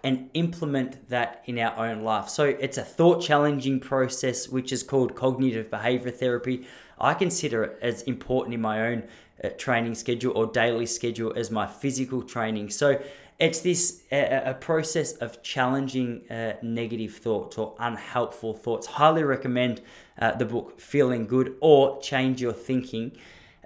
and 0.03 0.29
implement 0.33 1.09
that 1.09 1.41
in 1.45 1.57
our 1.57 1.87
own 1.87 2.03
life. 2.03 2.27
So 2.27 2.43
it's 2.43 2.77
a 2.77 2.83
thought 2.83 3.21
challenging 3.21 3.79
process, 3.79 4.49
which 4.49 4.71
is 4.71 4.83
called 4.83 5.15
cognitive 5.15 5.71
behavior 5.71 6.11
therapy. 6.11 6.67
I 6.99 7.13
consider 7.13 7.63
it 7.63 7.79
as 7.81 8.01
important 8.03 8.53
in 8.53 8.61
my 8.61 8.87
own 8.87 9.03
uh, 9.43 9.49
training 9.57 9.95
schedule 9.95 10.37
or 10.37 10.47
daily 10.47 10.85
schedule 10.85 11.33
as 11.35 11.49
my 11.49 11.65
physical 11.67 12.21
training. 12.21 12.69
So 12.69 13.01
it's 13.39 13.61
this 13.61 14.03
a 14.11 14.55
process 14.59 15.13
of 15.13 15.41
challenging 15.41 16.29
uh, 16.29 16.53
negative 16.61 17.15
thoughts 17.15 17.57
or 17.57 17.75
unhelpful 17.79 18.53
thoughts. 18.53 18.85
Highly 18.87 19.23
recommend 19.23 19.81
uh, 20.19 20.35
the 20.35 20.45
book 20.45 20.79
Feeling 20.79 21.25
Good 21.25 21.55
or 21.59 21.99
Change 21.99 22.41
Your 22.41 22.53
Thinking. 22.53 23.17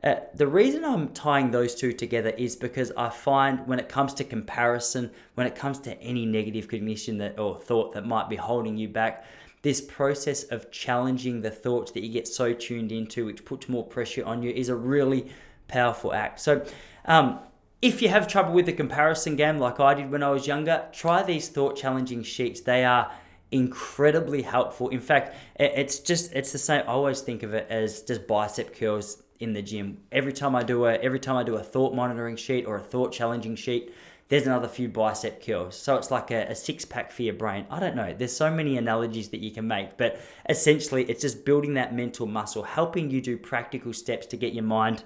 Uh, 0.07 0.21
the 0.35 0.47
reason 0.47 0.85
I'm 0.85 1.09
tying 1.09 1.51
those 1.51 1.75
two 1.75 1.91
together 1.91 2.29
is 2.29 2.55
because 2.55 2.93
I 2.95 3.09
find 3.09 3.67
when 3.67 3.77
it 3.77 3.89
comes 3.89 4.13
to 4.13 4.23
comparison, 4.23 5.11
when 5.35 5.45
it 5.45 5.53
comes 5.53 5.79
to 5.79 6.01
any 6.01 6.25
negative 6.25 6.69
cognition 6.69 7.17
that 7.17 7.37
or 7.37 7.57
thought 7.57 7.93
that 7.93 8.05
might 8.05 8.29
be 8.29 8.37
holding 8.37 8.77
you 8.77 8.87
back, 8.87 9.25
this 9.63 9.81
process 9.81 10.43
of 10.43 10.71
challenging 10.71 11.41
the 11.41 11.51
thoughts 11.51 11.91
that 11.91 12.03
you 12.03 12.09
get 12.09 12.25
so 12.25 12.53
tuned 12.53 12.93
into, 12.93 13.25
which 13.25 13.43
puts 13.43 13.67
more 13.67 13.83
pressure 13.83 14.23
on 14.23 14.41
you, 14.41 14.49
is 14.51 14.69
a 14.69 14.75
really 14.77 15.29
powerful 15.67 16.13
act. 16.13 16.39
So, 16.39 16.65
um, 17.03 17.39
if 17.81 18.01
you 18.01 18.07
have 18.07 18.29
trouble 18.29 18.53
with 18.53 18.65
the 18.65 18.73
comparison 18.73 19.35
game 19.35 19.57
like 19.57 19.81
I 19.81 19.93
did 19.93 20.09
when 20.09 20.23
I 20.23 20.29
was 20.29 20.47
younger, 20.47 20.85
try 20.93 21.21
these 21.21 21.49
thought 21.49 21.75
challenging 21.75 22.23
sheets. 22.23 22.61
They 22.61 22.85
are 22.85 23.11
incredibly 23.51 24.41
helpful. 24.41 24.87
In 24.87 25.01
fact, 25.01 25.35
it's 25.57 25.99
just 25.99 26.31
it's 26.31 26.53
the 26.53 26.59
same. 26.59 26.83
I 26.83 26.91
always 26.91 27.19
think 27.19 27.43
of 27.43 27.53
it 27.53 27.67
as 27.69 28.03
just 28.03 28.25
bicep 28.25 28.73
curls 28.73 29.23
in 29.39 29.53
the 29.53 29.61
gym. 29.61 29.99
Every 30.11 30.33
time 30.33 30.55
I 30.55 30.63
do 30.63 30.85
a 30.85 30.93
every 30.93 31.19
time 31.19 31.35
I 31.35 31.43
do 31.43 31.55
a 31.55 31.63
thought 31.63 31.93
monitoring 31.93 32.35
sheet 32.35 32.65
or 32.65 32.77
a 32.77 32.81
thought 32.81 33.11
challenging 33.11 33.55
sheet, 33.55 33.93
there's 34.29 34.45
another 34.45 34.67
few 34.67 34.89
bicep 34.89 35.45
curls. 35.45 35.75
So 35.77 35.95
it's 35.95 36.11
like 36.11 36.31
a, 36.31 36.47
a 36.47 36.55
six 36.55 36.83
pack 36.85 37.11
for 37.11 37.23
your 37.23 37.33
brain. 37.33 37.65
I 37.69 37.79
don't 37.79 37.95
know. 37.95 38.13
There's 38.17 38.35
so 38.35 38.51
many 38.51 38.77
analogies 38.77 39.29
that 39.29 39.39
you 39.39 39.51
can 39.51 39.67
make, 39.67 39.97
but 39.97 40.19
essentially 40.49 41.03
it's 41.05 41.21
just 41.21 41.45
building 41.45 41.75
that 41.75 41.93
mental 41.93 42.27
muscle, 42.27 42.63
helping 42.63 43.09
you 43.09 43.21
do 43.21 43.37
practical 43.37 43.93
steps 43.93 44.25
to 44.27 44.37
get 44.37 44.53
your 44.53 44.63
mind 44.63 45.03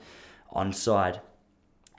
on 0.52 0.74
side. 0.74 1.22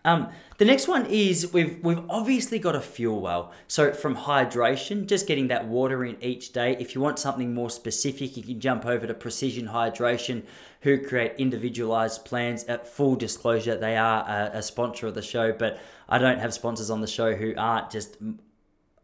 Um, 0.04 0.30
the 0.58 0.64
next 0.64 0.88
one 0.88 1.06
is 1.06 1.52
we've 1.52 1.82
we've 1.82 2.02
obviously 2.10 2.58
got 2.58 2.74
a 2.74 2.80
fuel 2.80 3.20
well. 3.20 3.52
So 3.68 3.92
from 3.92 4.16
hydration, 4.16 5.06
just 5.06 5.26
getting 5.26 5.48
that 5.48 5.66
water 5.66 6.04
in 6.04 6.22
each 6.22 6.52
day. 6.52 6.76
If 6.78 6.94
you 6.94 7.00
want 7.00 7.18
something 7.18 7.54
more 7.54 7.70
specific, 7.70 8.36
you 8.36 8.42
can 8.42 8.60
jump 8.60 8.84
over 8.84 9.06
to 9.06 9.14
Precision 9.14 9.68
Hydration, 9.68 10.42
who 10.80 10.98
create 10.98 11.34
individualized 11.38 12.24
plans. 12.24 12.64
At 12.64 12.86
full 12.88 13.16
disclosure, 13.16 13.76
they 13.76 13.96
are 13.96 14.24
a, 14.28 14.58
a 14.58 14.62
sponsor 14.62 15.06
of 15.06 15.14
the 15.14 15.22
show, 15.22 15.52
but 15.52 15.78
I 16.08 16.18
don't 16.18 16.38
have 16.38 16.52
sponsors 16.52 16.90
on 16.90 17.00
the 17.00 17.06
show 17.06 17.34
who 17.34 17.54
aren't 17.56 17.90
just. 17.90 18.16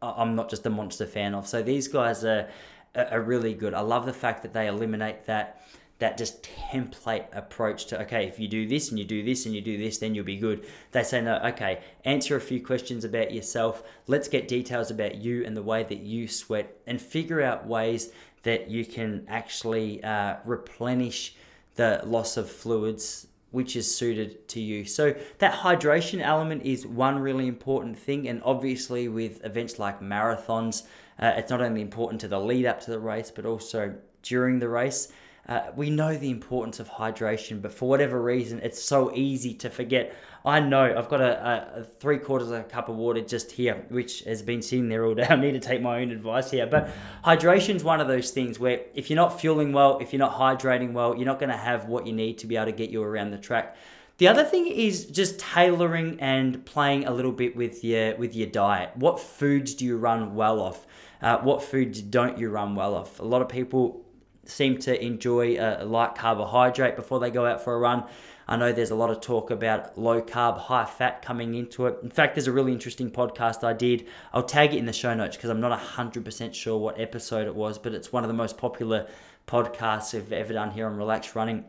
I'm 0.00 0.36
not 0.36 0.48
just 0.48 0.64
a 0.64 0.70
monster 0.70 1.06
fan 1.06 1.34
of. 1.34 1.48
So 1.48 1.62
these 1.62 1.88
guys 1.88 2.24
are 2.24 2.48
are 2.94 3.20
really 3.20 3.54
good. 3.54 3.74
I 3.74 3.80
love 3.80 4.06
the 4.06 4.12
fact 4.12 4.42
that 4.42 4.52
they 4.52 4.66
eliminate 4.66 5.26
that 5.26 5.62
that 5.98 6.16
just 6.16 6.42
template 6.44 7.24
approach 7.32 7.86
to 7.86 8.00
okay 8.00 8.26
if 8.26 8.38
you 8.38 8.46
do 8.46 8.66
this 8.66 8.90
and 8.90 8.98
you 8.98 9.04
do 9.04 9.22
this 9.22 9.46
and 9.46 9.54
you 9.54 9.60
do 9.60 9.76
this 9.76 9.98
then 9.98 10.14
you'll 10.14 10.24
be 10.24 10.36
good 10.36 10.66
they 10.92 11.02
say 11.02 11.20
no 11.20 11.36
okay 11.44 11.80
answer 12.04 12.36
a 12.36 12.40
few 12.40 12.64
questions 12.64 13.04
about 13.04 13.32
yourself 13.32 13.82
let's 14.06 14.28
get 14.28 14.46
details 14.48 14.90
about 14.90 15.16
you 15.16 15.44
and 15.44 15.56
the 15.56 15.62
way 15.62 15.82
that 15.82 16.00
you 16.00 16.28
sweat 16.28 16.76
and 16.86 17.00
figure 17.00 17.42
out 17.42 17.66
ways 17.66 18.12
that 18.42 18.70
you 18.70 18.84
can 18.84 19.24
actually 19.28 20.02
uh, 20.04 20.36
replenish 20.44 21.34
the 21.74 22.00
loss 22.04 22.36
of 22.36 22.50
fluids 22.50 23.26
which 23.50 23.76
is 23.76 23.94
suited 23.94 24.46
to 24.48 24.60
you. 24.60 24.84
So 24.84 25.14
that 25.38 25.54
hydration 25.54 26.20
element 26.20 26.64
is 26.64 26.86
one 26.86 27.18
really 27.18 27.46
important 27.46 27.98
thing, 27.98 28.28
and 28.28 28.42
obviously 28.44 29.08
with 29.08 29.44
events 29.44 29.78
like 29.78 30.00
marathons, 30.00 30.82
uh, 31.18 31.32
it's 31.36 31.50
not 31.50 31.62
only 31.62 31.80
important 31.80 32.20
to 32.20 32.28
the 32.28 32.38
lead 32.38 32.66
up 32.66 32.80
to 32.82 32.90
the 32.90 32.98
race, 32.98 33.30
but 33.30 33.46
also 33.46 33.94
during 34.22 34.58
the 34.58 34.68
race. 34.68 35.10
Uh, 35.48 35.70
we 35.74 35.88
know 35.88 36.14
the 36.14 36.30
importance 36.30 36.78
of 36.78 36.90
hydration, 36.90 37.62
but 37.62 37.72
for 37.72 37.88
whatever 37.88 38.20
reason, 38.20 38.60
it's 38.62 38.82
so 38.82 39.10
easy 39.14 39.54
to 39.54 39.70
forget. 39.70 40.14
I 40.44 40.60
know 40.60 40.94
I've 40.96 41.08
got 41.08 41.22
a, 41.22 41.78
a, 41.78 41.84
three 41.84 42.18
quarters 42.18 42.48
of 42.48 42.60
a 42.60 42.62
cup 42.64 42.90
of 42.90 42.96
water 42.96 43.22
just 43.22 43.52
here, 43.52 43.86
which 43.88 44.20
has 44.24 44.42
been 44.42 44.60
sitting 44.60 44.90
there 44.90 45.06
all 45.06 45.14
day. 45.16 45.26
I 45.28 45.36
need 45.36 45.52
to 45.52 45.60
take 45.60 45.80
my 45.80 46.00
own 46.02 46.10
advice 46.10 46.50
here. 46.50 46.66
But 46.66 46.90
hydration 47.24 47.76
is 47.76 47.84
one 47.84 48.00
of 48.00 48.08
those 48.08 48.30
things 48.30 48.58
where 48.58 48.82
if 48.94 49.08
you're 49.08 49.16
not 49.16 49.40
fueling 49.40 49.72
well, 49.72 49.98
if 50.00 50.12
you're 50.12 50.18
not 50.18 50.34
hydrating 50.34 50.92
well, 50.92 51.16
you're 51.16 51.26
not 51.26 51.38
going 51.38 51.50
to 51.50 51.56
have 51.56 51.86
what 51.86 52.06
you 52.06 52.12
need 52.12 52.36
to 52.38 52.46
be 52.46 52.56
able 52.56 52.66
to 52.66 52.72
get 52.72 52.90
you 52.90 53.02
around 53.02 53.30
the 53.30 53.38
track. 53.38 53.74
The 54.18 54.28
other 54.28 54.44
thing 54.44 54.66
is 54.66 55.06
just 55.06 55.38
tailoring 55.38 56.20
and 56.20 56.66
playing 56.66 57.06
a 57.06 57.10
little 57.12 57.32
bit 57.32 57.56
with 57.56 57.84
your 57.84 58.16
with 58.16 58.34
your 58.34 58.48
diet. 58.48 58.90
What 58.96 59.20
foods 59.20 59.74
do 59.74 59.86
you 59.86 59.96
run 59.96 60.34
well 60.34 60.60
off? 60.60 60.86
Uh, 61.22 61.38
what 61.38 61.62
foods 61.62 62.02
don't 62.02 62.36
you 62.36 62.50
run 62.50 62.74
well 62.74 62.94
off? 62.94 63.20
A 63.20 63.24
lot 63.24 63.42
of 63.42 63.48
people 63.48 64.04
seem 64.48 64.78
to 64.78 65.04
enjoy 65.04 65.56
a 65.58 65.84
light 65.84 66.14
carbohydrate 66.14 66.96
before 66.96 67.20
they 67.20 67.30
go 67.30 67.46
out 67.46 67.62
for 67.62 67.74
a 67.74 67.78
run. 67.78 68.04
I 68.50 68.56
know 68.56 68.72
there's 68.72 68.90
a 68.90 68.94
lot 68.94 69.10
of 69.10 69.20
talk 69.20 69.50
about 69.50 69.98
low 69.98 70.22
carb, 70.22 70.58
high 70.58 70.86
fat 70.86 71.20
coming 71.20 71.54
into 71.54 71.86
it. 71.86 71.98
In 72.02 72.08
fact, 72.08 72.34
there's 72.34 72.46
a 72.46 72.52
really 72.52 72.72
interesting 72.72 73.10
podcast 73.10 73.62
I 73.62 73.74
did. 73.74 74.06
I'll 74.32 74.42
tag 74.42 74.72
it 74.72 74.78
in 74.78 74.86
the 74.86 74.92
show 74.92 75.12
notes 75.12 75.36
because 75.36 75.50
I'm 75.50 75.60
not 75.60 75.78
100% 75.78 76.54
sure 76.54 76.78
what 76.78 76.98
episode 76.98 77.46
it 77.46 77.54
was, 77.54 77.78
but 77.78 77.92
it's 77.92 78.10
one 78.10 78.24
of 78.24 78.28
the 78.28 78.34
most 78.34 78.56
popular 78.56 79.06
podcasts 79.46 80.16
I've 80.16 80.32
ever 80.32 80.54
done 80.54 80.70
here 80.70 80.86
on 80.86 80.96
Relaxed 80.96 81.34
Running. 81.34 81.64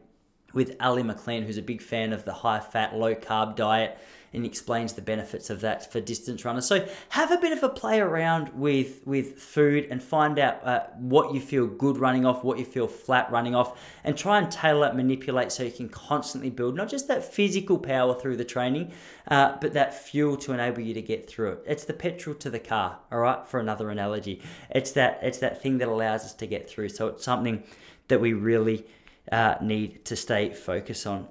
with 0.54 0.76
Ali 0.80 1.04
McLean, 1.04 1.44
who's 1.44 1.58
a 1.58 1.62
big 1.62 1.82
fan 1.82 2.14
of 2.14 2.26
the 2.26 2.34
high 2.34 2.60
fat, 2.60 2.96
low 2.96 3.14
carb 3.14 3.56
diet 3.56 3.98
and 4.34 4.46
explains 4.46 4.94
the 4.94 5.02
benefits 5.02 5.50
of 5.50 5.62
that 5.62 5.92
for 5.92 6.00
distance 6.00 6.46
runners. 6.46 6.66
So 6.68 6.88
have 7.10 7.32
a 7.32 7.38
bit 7.38 7.52
of 7.52 7.64
a 7.64 7.70
play 7.70 8.00
around 8.00 8.50
with 8.50 9.06
with 9.06 9.40
food 9.40 9.88
and 9.90 10.02
find 10.02 10.38
out 10.40 10.64
uh, 10.66 10.84
what 10.98 11.34
you 11.34 11.42
feel 11.42 11.68
good 11.68 11.98
running 11.98 12.26
off, 12.26 12.44
what 12.44 12.60
you 12.60 12.66
feel 12.66 12.88
flat 12.88 13.32
running 13.32 13.56
off, 13.56 13.80
and 14.04 14.18
try 14.18 14.38
and 14.38 14.52
tailor 14.52 14.88
it, 14.88 14.96
manipulate 14.96 15.52
so 15.52 15.64
you 15.64 15.72
can 15.72 15.90
constantly 15.90 16.50
build 16.50 16.76
not 16.76 16.90
just 16.90 17.08
that 17.08 17.24
physical 17.24 17.78
power 17.78 18.14
through 18.14 18.38
the 18.38 18.46
training, 18.46 18.92
uh, 19.28 19.58
but 19.60 19.74
that 19.74 19.94
fuel 19.94 20.38
to 20.38 20.54
enable 20.54 20.82
you 20.82 20.94
to 20.94 21.02
get 21.02 21.28
through 21.30 21.54
it. 21.54 21.64
It's 21.66 21.86
the 21.86 21.94
petrol 21.94 22.36
to 22.36 22.50
the 22.50 22.60
car, 22.60 23.00
all 23.12 23.20
right. 23.20 23.48
For 23.48 23.60
another 23.60 23.90
analogy, 23.90 24.42
it's 24.70 24.92
that 24.92 25.20
it's 25.22 25.40
that 25.40 25.62
thing 25.62 25.80
that 25.80 25.88
allows 25.88 26.24
us 26.24 26.34
to 26.36 26.48
get 26.48 26.70
through. 26.70 26.90
So 26.90 27.08
it's 27.08 27.24
something 27.24 27.64
that 28.10 28.20
we 28.20 28.34
really 28.34 28.86
uh, 29.32 29.56
need 29.62 30.04
to 30.06 30.16
stay 30.16 30.54
focused 30.54 31.08
on. 31.08 31.28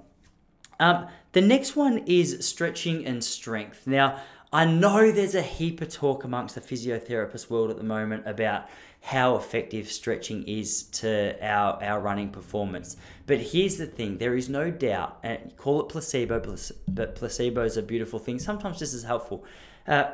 Um, 0.79 1.07
the 1.31 1.41
next 1.41 1.75
one 1.75 1.99
is 2.05 2.45
stretching 2.45 3.05
and 3.05 3.23
strength. 3.23 3.85
Now, 3.85 4.21
I 4.51 4.65
know 4.65 5.11
there's 5.11 5.35
a 5.35 5.43
heap 5.43 5.79
of 5.81 5.89
talk 5.89 6.23
amongst 6.23 6.55
the 6.55 6.61
physiotherapist 6.61 7.49
world 7.51 7.69
at 7.69 7.77
the 7.77 7.83
moment 7.83 8.23
about 8.25 8.67
how 9.01 9.35
effective 9.35 9.89
stretching 9.91 10.43
is 10.43 10.83
to 10.83 11.37
our, 11.41 11.81
our 11.83 11.99
running 11.99 12.31
performance. 12.31 12.97
But 13.27 13.39
here's 13.39 13.77
the 13.77 13.85
thing 13.85 14.17
there 14.17 14.35
is 14.35 14.49
no 14.49 14.71
doubt, 14.71 15.19
and 15.23 15.55
call 15.55 15.81
it 15.81 15.89
placebo, 15.89 16.39
but 16.87 17.15
placebo 17.15 17.63
is 17.63 17.77
a 17.77 17.83
beautiful 17.83 18.19
thing. 18.19 18.39
Sometimes 18.39 18.79
this 18.79 18.93
is 18.93 19.03
helpful. 19.03 19.45
Uh, 19.87 20.11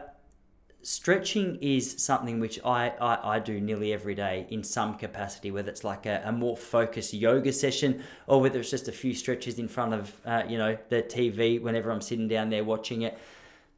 stretching 0.85 1.57
is 1.61 1.95
something 1.97 2.39
which 2.39 2.59
I, 2.63 2.89
I, 3.01 3.37
I, 3.37 3.39
do 3.39 3.59
nearly 3.59 3.91
every 3.91 4.13
day 4.13 4.45
in 4.51 4.63
some 4.63 4.99
capacity, 4.99 5.49
whether 5.49 5.71
it's 5.71 5.83
like 5.83 6.05
a, 6.05 6.21
a, 6.23 6.31
more 6.31 6.55
focused 6.55 7.11
yoga 7.11 7.51
session 7.51 8.03
or 8.27 8.39
whether 8.39 8.59
it's 8.59 8.69
just 8.69 8.87
a 8.87 8.91
few 8.91 9.15
stretches 9.15 9.57
in 9.57 9.67
front 9.67 9.95
of, 9.95 10.13
uh, 10.27 10.43
you 10.47 10.59
know, 10.59 10.77
the 10.89 11.01
TV 11.01 11.59
whenever 11.59 11.89
I'm 11.89 12.01
sitting 12.01 12.27
down 12.27 12.51
there 12.51 12.63
watching 12.63 13.01
it. 13.01 13.17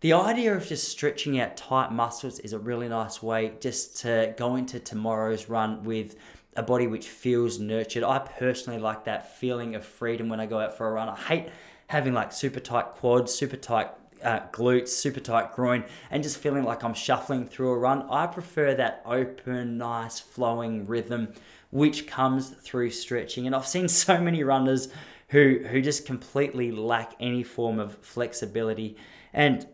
The 0.01 0.11
idea 0.11 0.53
of 0.53 0.67
just 0.67 0.89
stretching 0.89 1.39
out 1.39 1.55
tight 1.55 1.93
muscles 1.93 2.39
is 2.39 2.51
a 2.51 2.59
really 2.59 2.89
nice 2.89 3.23
way 3.23 3.53
just 3.61 4.01
to 4.01 4.35
go 4.37 4.57
into 4.57 4.77
tomorrow's 4.77 5.47
run 5.47 5.85
with 5.85 6.17
a 6.57 6.61
body 6.61 6.87
which 6.87 7.07
feels 7.07 7.57
nurtured. 7.57 8.03
I 8.03 8.19
personally 8.19 8.79
like 8.79 9.05
that 9.05 9.37
feeling 9.37 9.75
of 9.75 9.85
freedom 9.85 10.27
when 10.27 10.41
I 10.41 10.45
go 10.45 10.59
out 10.59 10.75
for 10.75 10.89
a 10.89 10.91
run. 10.91 11.07
I 11.07 11.15
hate 11.15 11.49
having 11.87 12.13
like 12.13 12.33
super 12.33 12.59
tight 12.59 12.95
quads, 12.95 13.33
super 13.33 13.55
tight 13.55 13.91
uh, 14.23 14.41
glutes, 14.51 14.89
super 14.89 15.19
tight 15.19 15.53
groin, 15.53 15.83
and 16.11 16.23
just 16.23 16.37
feeling 16.37 16.63
like 16.63 16.83
I'm 16.83 16.93
shuffling 16.93 17.45
through 17.45 17.69
a 17.69 17.77
run. 17.77 18.07
I 18.09 18.27
prefer 18.27 18.73
that 18.75 19.01
open, 19.05 19.77
nice, 19.77 20.19
flowing 20.19 20.85
rhythm 20.85 21.33
which 21.69 22.07
comes 22.07 22.49
through 22.49 22.89
stretching. 22.89 23.45
And 23.45 23.55
I've 23.55 23.67
seen 23.67 23.87
so 23.87 24.19
many 24.19 24.43
runners 24.43 24.89
who 25.29 25.59
who 25.69 25.81
just 25.81 26.05
completely 26.05 26.71
lack 26.71 27.13
any 27.19 27.43
form 27.43 27.79
of 27.79 27.97
flexibility. 27.97 28.95
And 29.33 29.67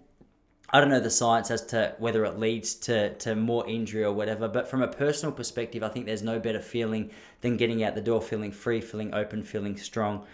I 0.71 0.79
don't 0.79 0.89
know 0.89 0.99
the 0.99 1.11
science 1.11 1.51
as 1.51 1.63
to 1.67 1.93
whether 1.99 2.25
it 2.25 2.39
leads 2.39 2.73
to, 2.75 3.13
to 3.17 3.35
more 3.35 3.67
injury 3.69 4.03
or 4.03 4.11
whatever, 4.11 4.47
but 4.47 4.67
from 4.67 4.81
a 4.81 4.87
personal 4.87 5.31
perspective, 5.31 5.83
I 5.83 5.89
think 5.89 6.07
there's 6.07 6.23
no 6.23 6.39
better 6.39 6.59
feeling 6.59 7.11
than 7.41 7.57
getting 7.57 7.83
out 7.83 7.93
the 7.93 8.01
door 8.01 8.23
feeling 8.23 8.51
free, 8.51 8.81
feeling 8.81 9.13
open, 9.13 9.43
feeling 9.43 9.77
strong. 9.77 10.25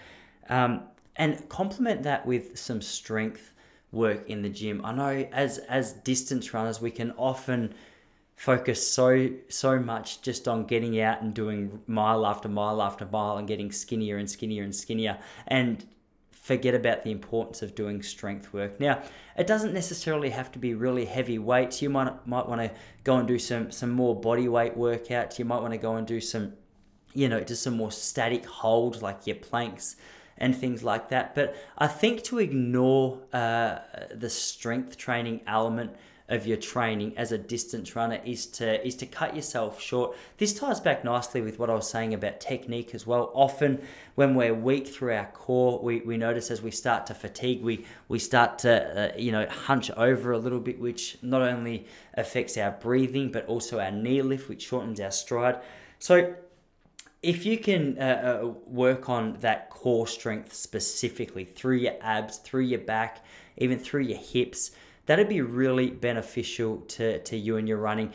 Um, 0.48 0.84
and 1.17 1.50
complement 1.50 2.04
that 2.04 2.26
with 2.26 2.58
some 2.58 2.82
strength 2.82 3.52
work 3.91 4.30
in 4.30 4.41
the 4.41 4.49
gym. 4.49 4.82
I 4.84 4.93
know 4.93 5.28
as 5.32 5.58
as 5.60 5.93
distance 5.93 6.54
runners 6.54 6.82
we 6.82 6.91
can 6.91 7.12
often 7.12 7.73
focus 8.36 8.88
so 8.88 9.30
so 9.49 9.80
much 9.80 10.21
just 10.21 10.47
on 10.47 10.65
getting 10.65 10.99
out 11.02 11.21
and 11.21 11.34
doing 11.34 11.82
mile 11.88 12.25
after 12.25 12.47
mile 12.47 12.82
after 12.82 13.06
mile 13.06 13.38
and 13.38 13.47
getting 13.47 13.71
skinnier 13.71 14.17
and 14.17 14.30
skinnier 14.30 14.63
and 14.63 14.75
skinnier 14.75 15.17
and 15.47 15.86
forget 16.32 16.73
about 16.73 17.04
the 17.04 17.12
importance 17.12 17.62
of 17.62 17.75
doing 17.75 18.02
strength 18.02 18.54
work. 18.54 18.80
Now, 18.80 19.04
it 19.38 19.45
doesn't 19.45 19.73
necessarily 19.73 20.32
have 20.32 20.52
to 20.54 20.60
be 20.60 20.73
really 20.73 21.06
heavy 21.06 21.38
weights. 21.38 21.82
You 21.82 21.89
might 21.89 22.25
might 22.28 22.47
want 22.47 22.62
to 22.62 22.71
go 23.04 23.17
and 23.17 23.28
do 23.28 23.39
some 23.39 23.71
some 23.71 23.89
more 23.89 24.19
body 24.19 24.47
weight 24.47 24.75
workouts. 24.78 25.39
You 25.39 25.45
might 25.45 25.62
want 25.62 25.73
to 25.73 25.80
go 25.80 25.95
and 25.95 26.08
do 26.08 26.21
some 26.21 26.54
you 27.13 27.28
know, 27.28 27.41
just 27.41 27.63
some 27.63 27.75
more 27.75 27.91
static 27.91 28.45
hold 28.45 29.02
like 29.02 29.25
your 29.25 29.36
planks 29.36 29.95
and 30.39 30.56
things 30.56 30.84
like 30.84 31.10
that. 31.10 31.36
But 31.36 31.56
I 31.78 31.88
think 31.88 32.23
to 32.23 32.39
ignore 32.39 33.19
uh, 33.32 33.80
the 34.13 34.30
strength 34.30 34.97
training 34.97 35.41
element 35.45 35.91
of 36.30 36.45
your 36.45 36.58
training 36.58 37.12
as 37.17 37.32
a 37.32 37.38
distance 37.38 37.95
runner 37.95 38.19
is 38.23 38.45
to 38.45 38.86
is 38.86 38.95
to 38.95 39.06
cut 39.06 39.36
yourself 39.36 39.82
short. 39.82 40.15
This 40.38 40.54
ties 40.54 40.80
back 40.80 41.04
nicely 41.04 41.41
with 41.41 41.58
what 41.58 41.69
I 41.69 41.73
was 41.73 41.89
saying 41.89 42.13
about 42.13 42.39
technique 42.39 42.93
as 42.93 43.06
well. 43.06 43.32
Often 43.34 43.82
when 44.15 44.36
we're 44.36 44.54
weak 44.54 44.88
through 44.88 45.13
our 45.13 45.25
core, 45.25 45.80
we, 45.82 46.02
we 46.02 46.17
notice 46.17 46.52
as 46.52 46.62
we 46.62 46.71
start 46.71 47.08
to 47.08 47.15
fatigue, 47.15 47.63
we 47.63 47.86
we 48.08 48.19
start 48.19 48.60
to 48.60 49.13
uh, 49.13 49.17
you 49.17 49.32
know 49.32 49.47
hunch 49.47 49.89
over 49.91 50.32
a 50.32 50.38
little 50.38 50.60
bit, 50.60 50.80
which 50.80 51.17
not 51.21 51.41
only 51.41 51.88
affects 52.13 52.58
our 52.58 52.71
breathing 52.71 53.32
but 53.32 53.45
also 53.47 53.80
our 53.80 53.91
knee 53.91 54.21
lift, 54.21 54.47
which 54.49 54.62
shortens 54.67 54.99
our 54.99 55.12
stride. 55.12 55.60
So 55.97 56.36
if 57.21 57.45
you 57.45 57.58
can 57.58 57.97
uh, 57.99 58.41
uh, 58.43 58.47
work 58.65 59.10
on 59.10 59.38
that 59.41 59.69
core 59.69 60.08
strength 60.08 60.53
specifically 60.53 61.43
through 61.43 61.77
your 61.77 61.95
abs, 62.01 62.38
through 62.38 62.62
your 62.62 62.79
back, 62.79 63.25
even 63.58 63.77
through 63.77 64.03
your 64.03 64.17
hips, 64.17 64.71
that'd 65.05 65.27
be 65.27 65.41
really 65.41 65.89
beneficial 65.89 66.77
to, 66.82 67.19
to 67.19 67.36
you 67.36 67.58
and 67.58 67.67
your 67.67 67.77
running. 67.77 68.13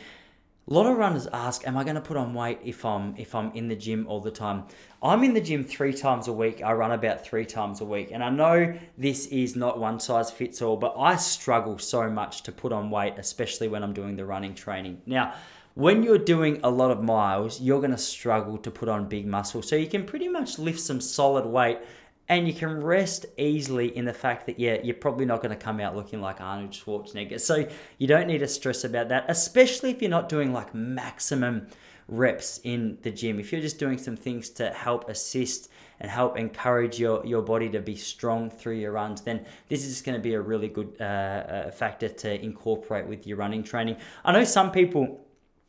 A 0.67 0.73
lot 0.73 0.87
of 0.87 0.97
runners 0.97 1.27
ask, 1.31 1.67
"Am 1.67 1.77
I 1.77 1.83
going 1.83 1.95
to 1.95 2.01
put 2.01 2.17
on 2.17 2.33
weight 2.33 2.57
if 2.63 2.83
I'm 2.85 3.13
if 3.17 3.35
I'm 3.35 3.51
in 3.51 3.67
the 3.67 3.75
gym 3.75 4.07
all 4.07 4.19
the 4.19 4.31
time?" 4.31 4.63
I'm 5.03 5.23
in 5.23 5.35
the 5.35 5.41
gym 5.41 5.63
three 5.63 5.93
times 5.93 6.27
a 6.27 6.33
week. 6.33 6.63
I 6.63 6.73
run 6.73 6.91
about 6.91 7.23
three 7.23 7.45
times 7.45 7.81
a 7.81 7.85
week, 7.85 8.09
and 8.11 8.23
I 8.23 8.31
know 8.31 8.75
this 8.97 9.27
is 9.27 9.55
not 9.55 9.77
one 9.77 9.99
size 9.99 10.31
fits 10.31 10.63
all, 10.63 10.75
but 10.75 10.95
I 10.97 11.17
struggle 11.17 11.77
so 11.77 12.09
much 12.09 12.41
to 12.43 12.51
put 12.51 12.71
on 12.71 12.89
weight, 12.89 13.13
especially 13.19 13.67
when 13.67 13.83
I'm 13.83 13.93
doing 13.93 14.15
the 14.15 14.25
running 14.25 14.55
training. 14.55 15.03
Now, 15.05 15.35
when 15.75 16.03
you're 16.03 16.17
doing 16.17 16.59
a 16.63 16.69
lot 16.69 16.89
of 16.89 17.03
miles, 17.03 17.61
you're 17.61 17.79
going 17.79 17.91
to 17.91 17.97
struggle 17.97 18.57
to 18.57 18.71
put 18.71 18.89
on 18.89 19.07
big 19.07 19.27
muscle. 19.27 19.61
So 19.61 19.75
you 19.75 19.87
can 19.87 20.05
pretty 20.05 20.29
much 20.29 20.57
lift 20.57 20.79
some 20.79 21.01
solid 21.01 21.45
weight 21.45 21.79
and 22.27 22.47
you 22.47 22.53
can 22.53 22.81
rest 22.81 23.25
easily 23.37 23.95
in 23.95 24.05
the 24.05 24.13
fact 24.13 24.47
that 24.47 24.59
yeah 24.59 24.77
you're 24.81 24.95
probably 24.95 25.25
not 25.25 25.43
going 25.43 25.55
to 25.55 25.63
come 25.63 25.79
out 25.79 25.95
looking 25.95 26.21
like 26.21 26.41
arnold 26.41 26.71
schwarzenegger. 26.71 27.39
So 27.39 27.67
you 27.97 28.07
don't 28.07 28.25
need 28.25 28.39
to 28.39 28.47
stress 28.47 28.83
about 28.83 29.09
that 29.09 29.25
especially 29.27 29.91
if 29.91 30.01
you're 30.01 30.09
not 30.09 30.29
doing 30.29 30.51
like 30.51 30.73
maximum 30.73 31.67
reps 32.07 32.59
in 32.63 32.97
the 33.01 33.11
gym. 33.11 33.39
If 33.39 33.51
you're 33.51 33.61
just 33.61 33.77
doing 33.77 33.97
some 33.97 34.15
things 34.15 34.49
to 34.51 34.71
help 34.71 35.09
assist 35.09 35.69
and 35.99 36.09
help 36.09 36.37
encourage 36.37 36.99
your, 36.99 37.25
your 37.25 37.41
body 37.41 37.69
to 37.69 37.79
be 37.79 37.95
strong 37.95 38.49
through 38.49 38.75
your 38.75 38.93
runs 38.93 39.21
then 39.21 39.45
this 39.69 39.83
is 39.83 39.93
just 39.93 40.05
going 40.05 40.17
to 40.17 40.21
be 40.21 40.35
a 40.35 40.41
really 40.41 40.67
good 40.67 40.95
uh, 40.99 41.03
uh, 41.03 41.71
factor 41.71 42.07
to 42.07 42.41
incorporate 42.43 43.07
with 43.07 43.27
your 43.27 43.37
running 43.37 43.63
training. 43.63 43.97
I 44.23 44.31
know 44.31 44.45
some 44.45 44.71
people 44.71 45.24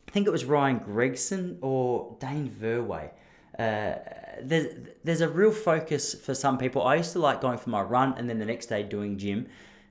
I 0.09 0.11
think 0.11 0.27
it 0.27 0.31
was 0.31 0.45
Ryan 0.45 0.79
Gregson 0.79 1.59
or 1.61 2.17
Dane 2.21 2.49
Verwey. 2.49 3.11
Uh, 3.59 3.95
there's 4.43 4.67
there's 5.03 5.21
a 5.23 5.29
real 5.29 5.51
focus 5.51 6.15
for 6.15 6.35
some 6.35 6.59
people. 6.59 6.83
I 6.83 6.97
used 6.97 7.13
to 7.13 7.19
like 7.19 7.41
going 7.41 7.59
for 7.59 7.71
my 7.71 7.83
run 7.83 8.15
and 8.19 8.29
then 8.29 8.39
the 8.39 8.45
next 8.45 8.67
day 8.67 8.83
doing 8.83 9.19
gym 9.19 9.47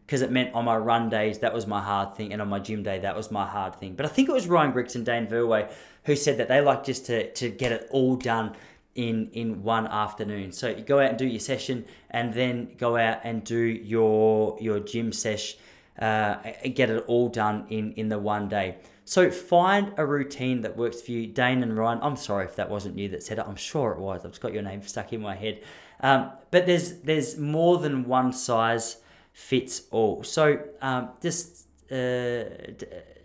because 0.06 0.22
it 0.22 0.32
meant 0.32 0.54
on 0.54 0.66
my 0.66 0.78
run 0.78 1.10
days 1.10 1.40
that 1.40 1.54
was 1.54 1.66
my 1.66 1.82
hard 1.82 2.16
thing 2.16 2.32
and 2.32 2.42
on 2.42 2.48
my 2.48 2.60
gym 2.60 2.84
day 2.84 3.00
that 3.00 3.16
was 3.16 3.32
my 3.32 3.46
hard 3.46 3.76
thing. 3.80 3.96
But 3.96 4.06
I 4.06 4.10
think 4.10 4.30
it 4.30 4.34
was 4.34 4.48
Ryan 4.48 4.72
Gregson, 4.72 5.04
Dane 5.04 5.26
Verwey, 5.26 5.72
who 6.04 6.16
said 6.16 6.38
that 6.38 6.48
they 6.48 6.62
like 6.62 6.84
just 6.84 7.08
to, 7.08 7.32
to 7.34 7.50
get 7.50 7.72
it 7.72 7.88
all 7.90 8.16
done 8.16 8.56
in 8.94 9.30
in 9.34 9.64
one 9.64 9.88
afternoon. 9.88 10.52
So 10.52 10.70
you 10.70 10.84
go 10.84 11.00
out 11.00 11.10
and 11.10 11.18
do 11.18 11.26
your 11.26 11.40
session 11.40 11.86
and 12.10 12.34
then 12.34 12.76
go 12.78 12.98
out 12.98 13.20
and 13.24 13.44
do 13.44 13.58
your 13.58 14.58
your 14.62 14.80
gym 14.80 15.12
sesh, 15.12 15.58
uh, 16.00 16.36
get 16.74 16.90
it 16.90 17.04
all 17.08 17.30
done 17.30 17.66
in 17.70 17.94
in 17.94 18.10
the 18.10 18.20
one 18.20 18.48
day. 18.48 18.78
So 19.06 19.30
find 19.30 19.94
a 19.98 20.06
routine 20.06 20.62
that 20.62 20.76
works 20.76 21.02
for 21.02 21.12
you. 21.12 21.28
Dane 21.28 21.62
and 21.62 21.78
Ryan, 21.78 22.00
I'm 22.02 22.16
sorry 22.16 22.46
if 22.46 22.56
that 22.56 22.70
wasn't 22.70 22.98
you 22.98 23.10
that 23.10 23.24
said 23.24 23.38
it. 23.38 23.46
I'm 23.48 23.56
sure 23.56 23.92
it 23.92 24.00
was. 24.00 24.26
I've 24.26 24.32
just 24.32 24.42
got 24.42 24.54
your 24.54 24.64
name 24.64 24.82
stuck 24.82 25.14
in 25.14 25.22
my 25.22 25.36
head. 25.36 25.62
Um, 26.02 26.32
but 26.52 26.66
there's 26.66 27.00
there's 27.00 27.38
more 27.38 27.78
than 27.78 28.06
one 28.06 28.34
size 28.34 28.98
fits 29.32 29.84
all. 29.92 30.24
So 30.24 30.60
um, 30.82 31.10
just 31.22 31.68
uh, 31.92 32.46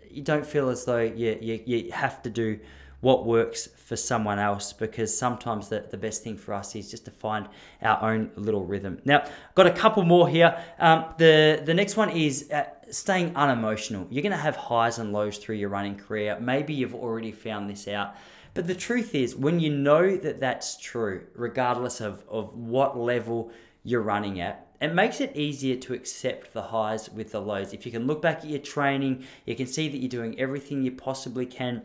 you 0.09 0.21
don't 0.21 0.45
feel 0.45 0.69
as 0.69 0.85
though 0.85 1.01
you, 1.01 1.37
you, 1.41 1.63
you 1.65 1.91
have 1.91 2.21
to 2.23 2.29
do 2.29 2.59
what 2.99 3.25
works 3.25 3.67
for 3.67 3.95
someone 3.95 4.37
else 4.37 4.73
because 4.73 5.15
sometimes 5.15 5.69
the, 5.69 5.83
the 5.89 5.97
best 5.97 6.23
thing 6.23 6.37
for 6.37 6.53
us 6.53 6.75
is 6.75 6.91
just 6.91 7.05
to 7.05 7.11
find 7.11 7.47
our 7.81 8.11
own 8.11 8.29
little 8.35 8.63
rhythm. 8.63 9.01
Now, 9.05 9.27
got 9.55 9.65
a 9.65 9.71
couple 9.71 10.03
more 10.03 10.29
here. 10.29 10.63
Um, 10.79 11.05
the, 11.17 11.61
the 11.65 11.73
next 11.73 11.97
one 11.97 12.11
is 12.11 12.51
uh, 12.51 12.65
staying 12.91 13.35
unemotional. 13.35 14.07
You're 14.09 14.23
going 14.23 14.31
to 14.31 14.37
have 14.37 14.55
highs 14.55 14.99
and 14.99 15.11
lows 15.11 15.37
through 15.37 15.55
your 15.55 15.69
running 15.69 15.97
career. 15.97 16.37
Maybe 16.39 16.73
you've 16.73 16.95
already 16.95 17.31
found 17.31 17.69
this 17.69 17.87
out. 17.87 18.15
But 18.53 18.67
the 18.67 18.75
truth 18.75 19.15
is, 19.15 19.35
when 19.35 19.59
you 19.59 19.73
know 19.73 20.17
that 20.17 20.39
that's 20.39 20.77
true, 20.77 21.25
regardless 21.35 22.01
of, 22.01 22.23
of 22.29 22.53
what 22.53 22.97
level 22.97 23.51
you're 23.83 24.01
running 24.01 24.41
at, 24.41 24.67
it 24.81 24.93
makes 24.93 25.21
it 25.21 25.35
easier 25.35 25.77
to 25.77 25.93
accept 25.93 26.53
the 26.53 26.63
highs 26.63 27.09
with 27.09 27.31
the 27.31 27.39
lows. 27.39 27.73
If 27.73 27.85
you 27.85 27.91
can 27.91 28.07
look 28.07 28.21
back 28.21 28.39
at 28.39 28.49
your 28.49 28.59
training, 28.59 29.23
you 29.45 29.55
can 29.55 29.67
see 29.67 29.87
that 29.87 29.97
you're 29.97 30.09
doing 30.09 30.39
everything 30.39 30.81
you 30.81 30.91
possibly 30.91 31.45
can 31.45 31.83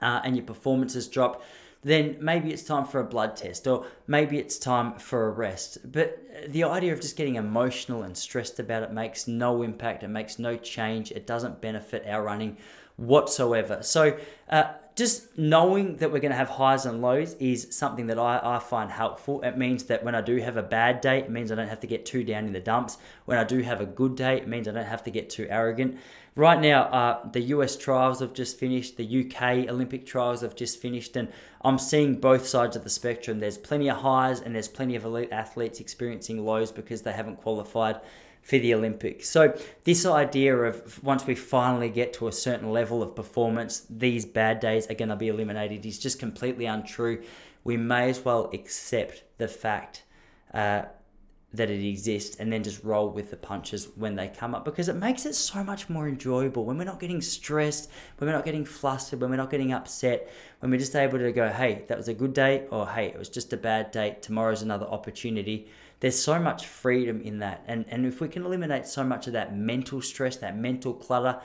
uh, 0.00 0.20
and 0.22 0.36
your 0.36 0.44
performance 0.44 0.94
has 0.94 1.08
dropped, 1.08 1.44
then 1.82 2.16
maybe 2.20 2.52
it's 2.52 2.62
time 2.62 2.84
for 2.84 3.00
a 3.00 3.04
blood 3.04 3.36
test 3.36 3.66
or 3.66 3.86
maybe 4.06 4.38
it's 4.38 4.58
time 4.58 4.98
for 4.98 5.28
a 5.28 5.30
rest. 5.30 5.78
But 5.90 6.20
the 6.48 6.64
idea 6.64 6.92
of 6.92 7.00
just 7.00 7.16
getting 7.16 7.36
emotional 7.36 8.02
and 8.02 8.16
stressed 8.16 8.58
about 8.58 8.82
it 8.82 8.92
makes 8.92 9.28
no 9.28 9.62
impact, 9.62 10.02
it 10.02 10.08
makes 10.08 10.38
no 10.38 10.56
change, 10.56 11.12
it 11.12 11.26
doesn't 11.26 11.60
benefit 11.60 12.04
our 12.06 12.22
running 12.22 12.56
whatsoever. 12.96 13.82
So, 13.82 14.18
uh, 14.48 14.64
just 14.96 15.36
knowing 15.36 15.96
that 15.96 16.10
we're 16.10 16.20
going 16.20 16.30
to 16.30 16.38
have 16.38 16.48
highs 16.48 16.86
and 16.86 17.02
lows 17.02 17.34
is 17.34 17.68
something 17.70 18.06
that 18.06 18.18
I, 18.18 18.40
I 18.42 18.58
find 18.58 18.90
helpful. 18.90 19.42
It 19.42 19.58
means 19.58 19.84
that 19.84 20.02
when 20.02 20.14
I 20.14 20.22
do 20.22 20.38
have 20.38 20.56
a 20.56 20.62
bad 20.62 21.02
day, 21.02 21.18
it 21.18 21.30
means 21.30 21.52
I 21.52 21.54
don't 21.54 21.68
have 21.68 21.80
to 21.80 21.86
get 21.86 22.06
too 22.06 22.24
down 22.24 22.46
in 22.46 22.54
the 22.54 22.60
dumps. 22.60 22.96
When 23.26 23.36
I 23.36 23.44
do 23.44 23.60
have 23.60 23.82
a 23.82 23.86
good 23.86 24.16
day, 24.16 24.38
it 24.38 24.48
means 24.48 24.66
I 24.66 24.72
don't 24.72 24.86
have 24.86 25.04
to 25.04 25.10
get 25.10 25.28
too 25.28 25.46
arrogant. 25.50 25.98
Right 26.36 26.60
now, 26.60 26.82
uh, 26.82 27.30
the 27.30 27.40
US 27.40 27.76
trials 27.76 28.20
have 28.20 28.34
just 28.34 28.58
finished, 28.58 28.98
the 28.98 29.24
UK 29.24 29.70
Olympic 29.70 30.04
trials 30.04 30.42
have 30.42 30.54
just 30.54 30.78
finished, 30.78 31.16
and 31.16 31.28
I'm 31.62 31.78
seeing 31.78 32.20
both 32.20 32.46
sides 32.46 32.76
of 32.76 32.84
the 32.84 32.90
spectrum. 32.90 33.40
There's 33.40 33.56
plenty 33.56 33.88
of 33.88 33.96
highs 33.96 34.42
and 34.42 34.54
there's 34.54 34.68
plenty 34.68 34.96
of 34.96 35.06
elite 35.06 35.32
athletes 35.32 35.80
experiencing 35.80 36.44
lows 36.44 36.70
because 36.70 37.00
they 37.00 37.12
haven't 37.12 37.36
qualified 37.36 38.02
for 38.42 38.58
the 38.58 38.74
Olympics. 38.74 39.30
So, 39.30 39.58
this 39.84 40.04
idea 40.04 40.54
of 40.54 41.02
once 41.02 41.26
we 41.26 41.34
finally 41.34 41.88
get 41.88 42.12
to 42.14 42.28
a 42.28 42.32
certain 42.32 42.70
level 42.70 43.02
of 43.02 43.16
performance, 43.16 43.86
these 43.88 44.26
bad 44.26 44.60
days 44.60 44.90
are 44.90 44.94
going 44.94 45.08
to 45.08 45.16
be 45.16 45.28
eliminated 45.28 45.86
is 45.86 45.98
just 45.98 46.18
completely 46.18 46.66
untrue. 46.66 47.22
We 47.64 47.78
may 47.78 48.10
as 48.10 48.22
well 48.22 48.50
accept 48.52 49.24
the 49.38 49.48
fact 49.48 50.02
uh, 50.52 50.82
that 51.54 51.70
it 51.70 51.86
exists 51.88 52.36
and 52.36 52.52
then 52.52 52.62
just 52.62 52.84
roll 52.84 53.08
with 53.08 53.30
the 53.30 53.36
punches 53.36 53.88
when 53.96 54.14
they 54.14 54.28
come 54.28 54.54
up 54.54 54.64
because 54.64 54.88
it 54.88 54.96
makes 54.96 55.24
it 55.24 55.34
so 55.34 55.64
much 55.64 55.88
more 55.88 56.08
enjoyable 56.08 56.64
when 56.64 56.76
we're 56.76 56.84
not 56.84 57.00
getting 57.00 57.22
stressed, 57.22 57.90
when 58.18 58.28
we're 58.28 58.36
not 58.36 58.44
getting 58.44 58.64
flustered, 58.64 59.20
when 59.20 59.30
we're 59.30 59.36
not 59.36 59.50
getting 59.50 59.72
upset, 59.72 60.28
when 60.60 60.70
we're 60.70 60.78
just 60.78 60.96
able 60.96 61.18
to 61.18 61.32
go, 61.32 61.48
hey, 61.48 61.84
that 61.88 61.96
was 61.96 62.08
a 62.08 62.14
good 62.14 62.34
day, 62.34 62.66
or 62.70 62.86
hey, 62.88 63.06
it 63.06 63.18
was 63.18 63.28
just 63.28 63.52
a 63.52 63.56
bad 63.56 63.90
day, 63.90 64.16
tomorrow's 64.20 64.62
another 64.62 64.86
opportunity 64.86 65.68
there's 66.00 66.20
so 66.20 66.38
much 66.38 66.66
freedom 66.66 67.20
in 67.22 67.38
that. 67.38 67.64
And, 67.66 67.84
and 67.88 68.04
if 68.04 68.20
we 68.20 68.28
can 68.28 68.44
eliminate 68.44 68.86
so 68.86 69.02
much 69.02 69.26
of 69.26 69.32
that 69.32 69.56
mental 69.56 70.02
stress, 70.02 70.36
that 70.36 70.56
mental 70.56 70.92
clutter, 70.92 71.40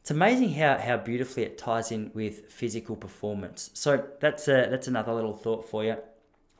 it's 0.00 0.10
amazing 0.10 0.54
how, 0.54 0.78
how 0.78 0.96
beautifully 0.96 1.44
it 1.44 1.58
ties 1.58 1.92
in 1.92 2.10
with 2.14 2.50
physical 2.50 2.96
performance. 2.96 3.70
So 3.74 4.04
that's 4.20 4.48
a, 4.48 4.68
that's 4.70 4.88
another 4.88 5.12
little 5.12 5.32
thought 5.32 5.68
for 5.68 5.84
you. 5.84 5.96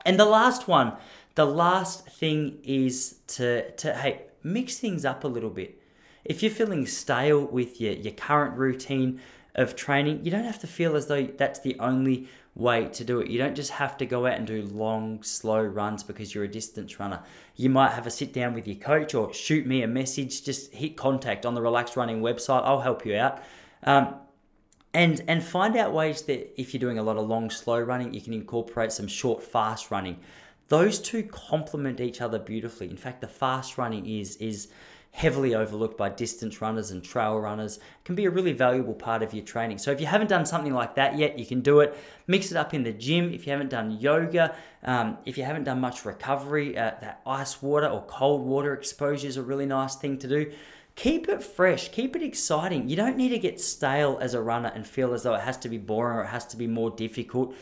And 0.03 0.19
the 0.19 0.25
last 0.25 0.67
one, 0.67 0.93
the 1.41 1.45
last 1.47 2.05
thing 2.05 2.59
is 2.63 3.15
to, 3.25 3.71
to 3.71 3.95
hey, 3.95 4.21
mix 4.43 4.77
things 4.77 5.03
up 5.05 5.23
a 5.23 5.27
little 5.27 5.49
bit. 5.49 5.81
If 6.23 6.43
you're 6.43 6.51
feeling 6.51 6.85
stale 6.85 7.43
with 7.43 7.81
your, 7.81 7.93
your 7.93 8.13
current 8.13 8.55
routine 8.59 9.19
of 9.55 9.75
training, 9.75 10.23
you 10.23 10.29
don't 10.29 10.43
have 10.43 10.59
to 10.59 10.67
feel 10.67 10.95
as 10.95 11.07
though 11.07 11.23
that's 11.23 11.59
the 11.61 11.79
only 11.79 12.27
way 12.53 12.89
to 12.89 13.03
do 13.03 13.21
it. 13.21 13.27
You 13.27 13.39
don't 13.39 13.55
just 13.55 13.71
have 13.71 13.97
to 13.97 14.05
go 14.05 14.27
out 14.27 14.35
and 14.35 14.45
do 14.45 14.61
long, 14.61 15.23
slow 15.23 15.63
runs 15.63 16.03
because 16.03 16.35
you're 16.35 16.43
a 16.43 16.47
distance 16.47 16.99
runner. 16.99 17.23
You 17.55 17.71
might 17.71 17.93
have 17.93 18.05
a 18.05 18.11
sit 18.11 18.33
down 18.33 18.53
with 18.53 18.67
your 18.67 18.77
coach 18.77 19.15
or 19.15 19.33
shoot 19.33 19.65
me 19.65 19.81
a 19.81 19.87
message. 19.87 20.43
Just 20.43 20.71
hit 20.71 20.95
contact 20.95 21.47
on 21.47 21.55
the 21.55 21.61
Relaxed 21.63 21.97
Running 21.97 22.21
website. 22.21 22.61
I'll 22.63 22.81
help 22.81 23.03
you 23.03 23.15
out. 23.15 23.41
Um, 23.81 24.13
and 24.93 25.23
and 25.27 25.43
find 25.43 25.75
out 25.75 25.91
ways 25.91 26.21
that 26.23 26.61
if 26.61 26.71
you're 26.71 26.79
doing 26.79 26.99
a 26.99 27.03
lot 27.03 27.17
of 27.17 27.27
long, 27.27 27.49
slow 27.49 27.79
running, 27.79 28.13
you 28.13 28.21
can 28.21 28.33
incorporate 28.33 28.91
some 28.91 29.07
short, 29.07 29.41
fast 29.41 29.89
running. 29.89 30.19
Those 30.71 30.99
two 30.99 31.23
complement 31.23 31.99
each 31.99 32.21
other 32.21 32.39
beautifully. 32.39 32.89
In 32.89 32.95
fact, 32.95 33.19
the 33.19 33.27
fast 33.27 33.77
running 33.77 34.05
is 34.05 34.37
is 34.37 34.69
heavily 35.11 35.53
overlooked 35.53 35.97
by 35.97 36.07
distance 36.07 36.61
runners 36.61 36.91
and 36.91 37.03
trail 37.03 37.37
runners 37.37 37.81
can 38.05 38.15
be 38.15 38.23
a 38.23 38.29
really 38.29 38.53
valuable 38.53 38.93
part 38.93 39.21
of 39.21 39.33
your 39.33 39.43
training. 39.43 39.77
So 39.79 39.91
if 39.91 39.99
you 39.99 40.07
haven't 40.07 40.29
done 40.29 40.45
something 40.45 40.73
like 40.73 40.95
that 40.95 41.17
yet, 41.17 41.37
you 41.37 41.45
can 41.45 41.59
do 41.59 41.81
it. 41.81 41.97
Mix 42.25 42.51
it 42.51 42.55
up 42.55 42.73
in 42.73 42.83
the 42.83 42.93
gym. 42.93 43.33
If 43.33 43.45
you 43.45 43.51
haven't 43.51 43.67
done 43.67 43.99
yoga, 43.99 44.55
um, 44.85 45.17
if 45.25 45.37
you 45.37 45.43
haven't 45.43 45.65
done 45.65 45.81
much 45.81 46.05
recovery, 46.05 46.77
uh, 46.77 46.91
that 47.01 47.19
ice 47.27 47.61
water 47.61 47.87
or 47.87 48.03
cold 48.03 48.47
water 48.47 48.73
exposure 48.73 49.27
is 49.27 49.35
a 49.35 49.43
really 49.43 49.65
nice 49.65 49.97
thing 49.97 50.17
to 50.19 50.27
do. 50.29 50.53
Keep 50.95 51.27
it 51.27 51.43
fresh, 51.43 51.89
keep 51.89 52.15
it 52.15 52.23
exciting. 52.23 52.87
You 52.87 52.95
don't 52.95 53.17
need 53.17 53.29
to 53.29 53.39
get 53.39 53.59
stale 53.59 54.19
as 54.21 54.35
a 54.35 54.41
runner 54.41 54.71
and 54.73 54.87
feel 54.87 55.13
as 55.13 55.23
though 55.23 55.33
it 55.33 55.41
has 55.41 55.57
to 55.57 55.67
be 55.67 55.77
boring 55.77 56.19
or 56.19 56.23
it 56.23 56.27
has 56.27 56.45
to 56.45 56.55
be 56.55 56.67
more 56.67 56.91
difficult. 56.91 57.53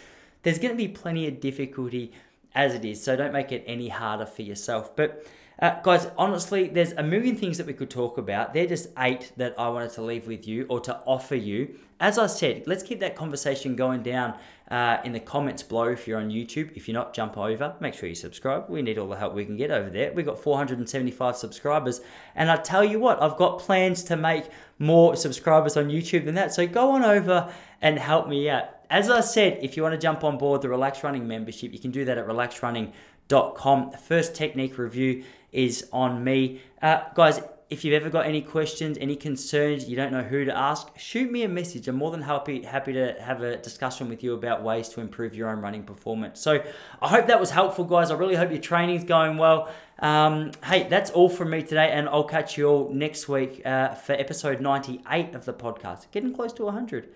There's 0.44 0.60
going 0.60 0.72
to 0.72 0.78
be 0.78 0.88
plenty 0.88 1.28
of 1.28 1.42
difficulty 1.42 2.14
as 2.56 2.74
it 2.74 2.84
is, 2.86 3.02
so 3.04 3.16
don't 3.16 3.34
make 3.34 3.52
it 3.52 3.64
any 3.68 3.90
harder 3.90 4.26
for 4.26 4.42
yourself. 4.42 4.96
But 4.96 5.26
uh, 5.62 5.82
guys, 5.82 6.08
honestly, 6.18 6.70
there's 6.70 6.94
a 6.94 7.04
million 7.04 7.36
things 7.36 7.58
that 7.58 7.68
we 7.68 7.74
could 7.74 7.90
talk 7.90 8.18
about. 8.18 8.54
They're 8.54 8.66
just 8.66 8.90
eight 8.98 9.34
that 9.36 9.56
I 9.60 9.68
wanted 9.68 9.92
to 9.92 10.02
leave 10.02 10.26
with 10.26 10.48
you 10.48 10.66
or 10.70 10.80
to 10.82 10.98
offer 11.06 11.36
you. 11.36 11.76
As 12.00 12.18
I 12.18 12.28
said, 12.28 12.64
let's 12.66 12.82
keep 12.82 13.02
that 13.02 13.18
conversation 13.18 13.76
going 13.76 14.02
down 14.02 14.36
uh, 14.72 15.00
in 15.04 15.12
the 15.12 15.20
comments 15.20 15.62
below 15.62 15.86
if 15.90 16.08
you're 16.08 16.18
on 16.18 16.30
YouTube. 16.30 16.72
If 16.76 16.88
you're 16.88 16.94
not, 16.94 17.14
jump 17.14 17.38
over. 17.38 17.76
Make 17.82 17.94
sure 17.94 18.08
you 18.08 18.16
subscribe. 18.16 18.70
We 18.70 18.82
need 18.82 18.98
all 18.98 19.10
the 19.10 19.18
help 19.18 19.34
we 19.34 19.44
can 19.44 19.58
get 19.58 19.70
over 19.70 19.90
there. 19.90 20.14
We've 20.14 20.26
got 20.26 20.40
475 20.40 21.36
subscribers. 21.36 22.00
And 22.36 22.50
I 22.50 22.56
tell 22.56 22.86
you 22.86 23.00
what, 23.00 23.22
I've 23.22 23.36
got 23.36 23.60
plans 23.60 24.02
to 24.06 24.16
make 24.16 24.46
more 24.78 25.18
subscribers 25.18 25.76
on 25.76 25.90
YouTube 25.90 26.24
than 26.24 26.36
that. 26.36 26.54
So 26.54 26.68
go 26.68 26.92
on 26.92 27.04
over 27.04 27.54
and 27.82 28.00
help 28.00 28.30
me 28.30 28.50
out. 28.50 28.79
As 28.90 29.10
I 29.10 29.22
said, 29.22 29.60
if 29.62 29.78
you 29.78 29.84
want 29.84 29.94
to 29.94 30.00
jump 30.00 30.24
on 30.24 30.38
board 30.38 30.62
the 30.62 30.70
Relax 30.70 31.04
Running 31.04 31.28
membership, 31.28 31.72
you 31.74 31.80
can 31.80 31.92
do 31.92 32.06
that 32.06 32.18
at 32.18 32.28
relaxrunning.com. 32.28 33.92
The 33.92 33.98
First 33.98 34.36
technique 34.36 34.78
review 34.78 35.24
is 35.52 35.88
on 35.94 36.24
me. 36.24 36.62
Uh, 36.82 37.02
guys, 37.14 37.42
if 37.70 37.86
you've 37.86 37.94
ever 37.94 38.10
got 38.10 38.26
any 38.26 38.42
questions, 38.42 38.98
any 39.00 39.16
concerns, 39.16 39.88
you 39.88 39.96
don't 39.96 40.12
know 40.12 40.24
who 40.24 40.44
to 40.44 40.58
ask, 40.58 40.88
shoot 40.98 41.32
me 41.32 41.44
a 41.44 41.48
message. 41.48 41.88
I'm 41.88 41.98
more 41.98 42.10
than 42.10 42.24
happy 42.24 42.64
happy 42.64 42.94
to 42.94 43.16
have 43.22 43.44
a 43.44 43.58
discussion 43.58 44.10
with 44.10 44.24
you 44.24 44.34
about 44.34 44.64
ways 44.64 44.90
to 44.90 45.02
improve 45.02 45.36
your 45.36 45.50
own 45.50 45.62
running 45.62 45.84
performance. 45.84 46.40
So 46.42 46.64
I 47.02 47.08
hope 47.08 47.28
that 47.28 47.40
was 47.40 47.52
helpful, 47.52 47.86
guys. 47.86 48.10
I 48.10 48.16
really 48.16 48.36
hope 48.36 48.50
your 48.50 48.60
training's 48.60 49.04
going 49.04 49.38
well. 49.38 49.70
Um, 50.00 50.52
hey, 50.66 50.88
that's 50.90 51.12
all 51.12 51.30
from 51.30 51.52
me 51.52 51.62
today, 51.62 51.92
and 51.92 52.10
I'll 52.10 52.24
catch 52.24 52.58
you 52.58 52.68
all 52.68 52.90
next 52.92 53.30
week 53.30 53.62
uh, 53.66 53.94
for 53.94 54.14
episode 54.14 54.62
98 54.62 55.36
of 55.36 55.46
the 55.46 55.54
podcast. 55.54 56.10
Getting 56.12 56.34
close 56.34 56.54
to 56.54 56.64
100. 56.64 57.10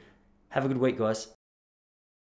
Have 0.49 0.65
a 0.65 0.67
good 0.67 0.77
week, 0.77 0.99
guys. 0.99 1.42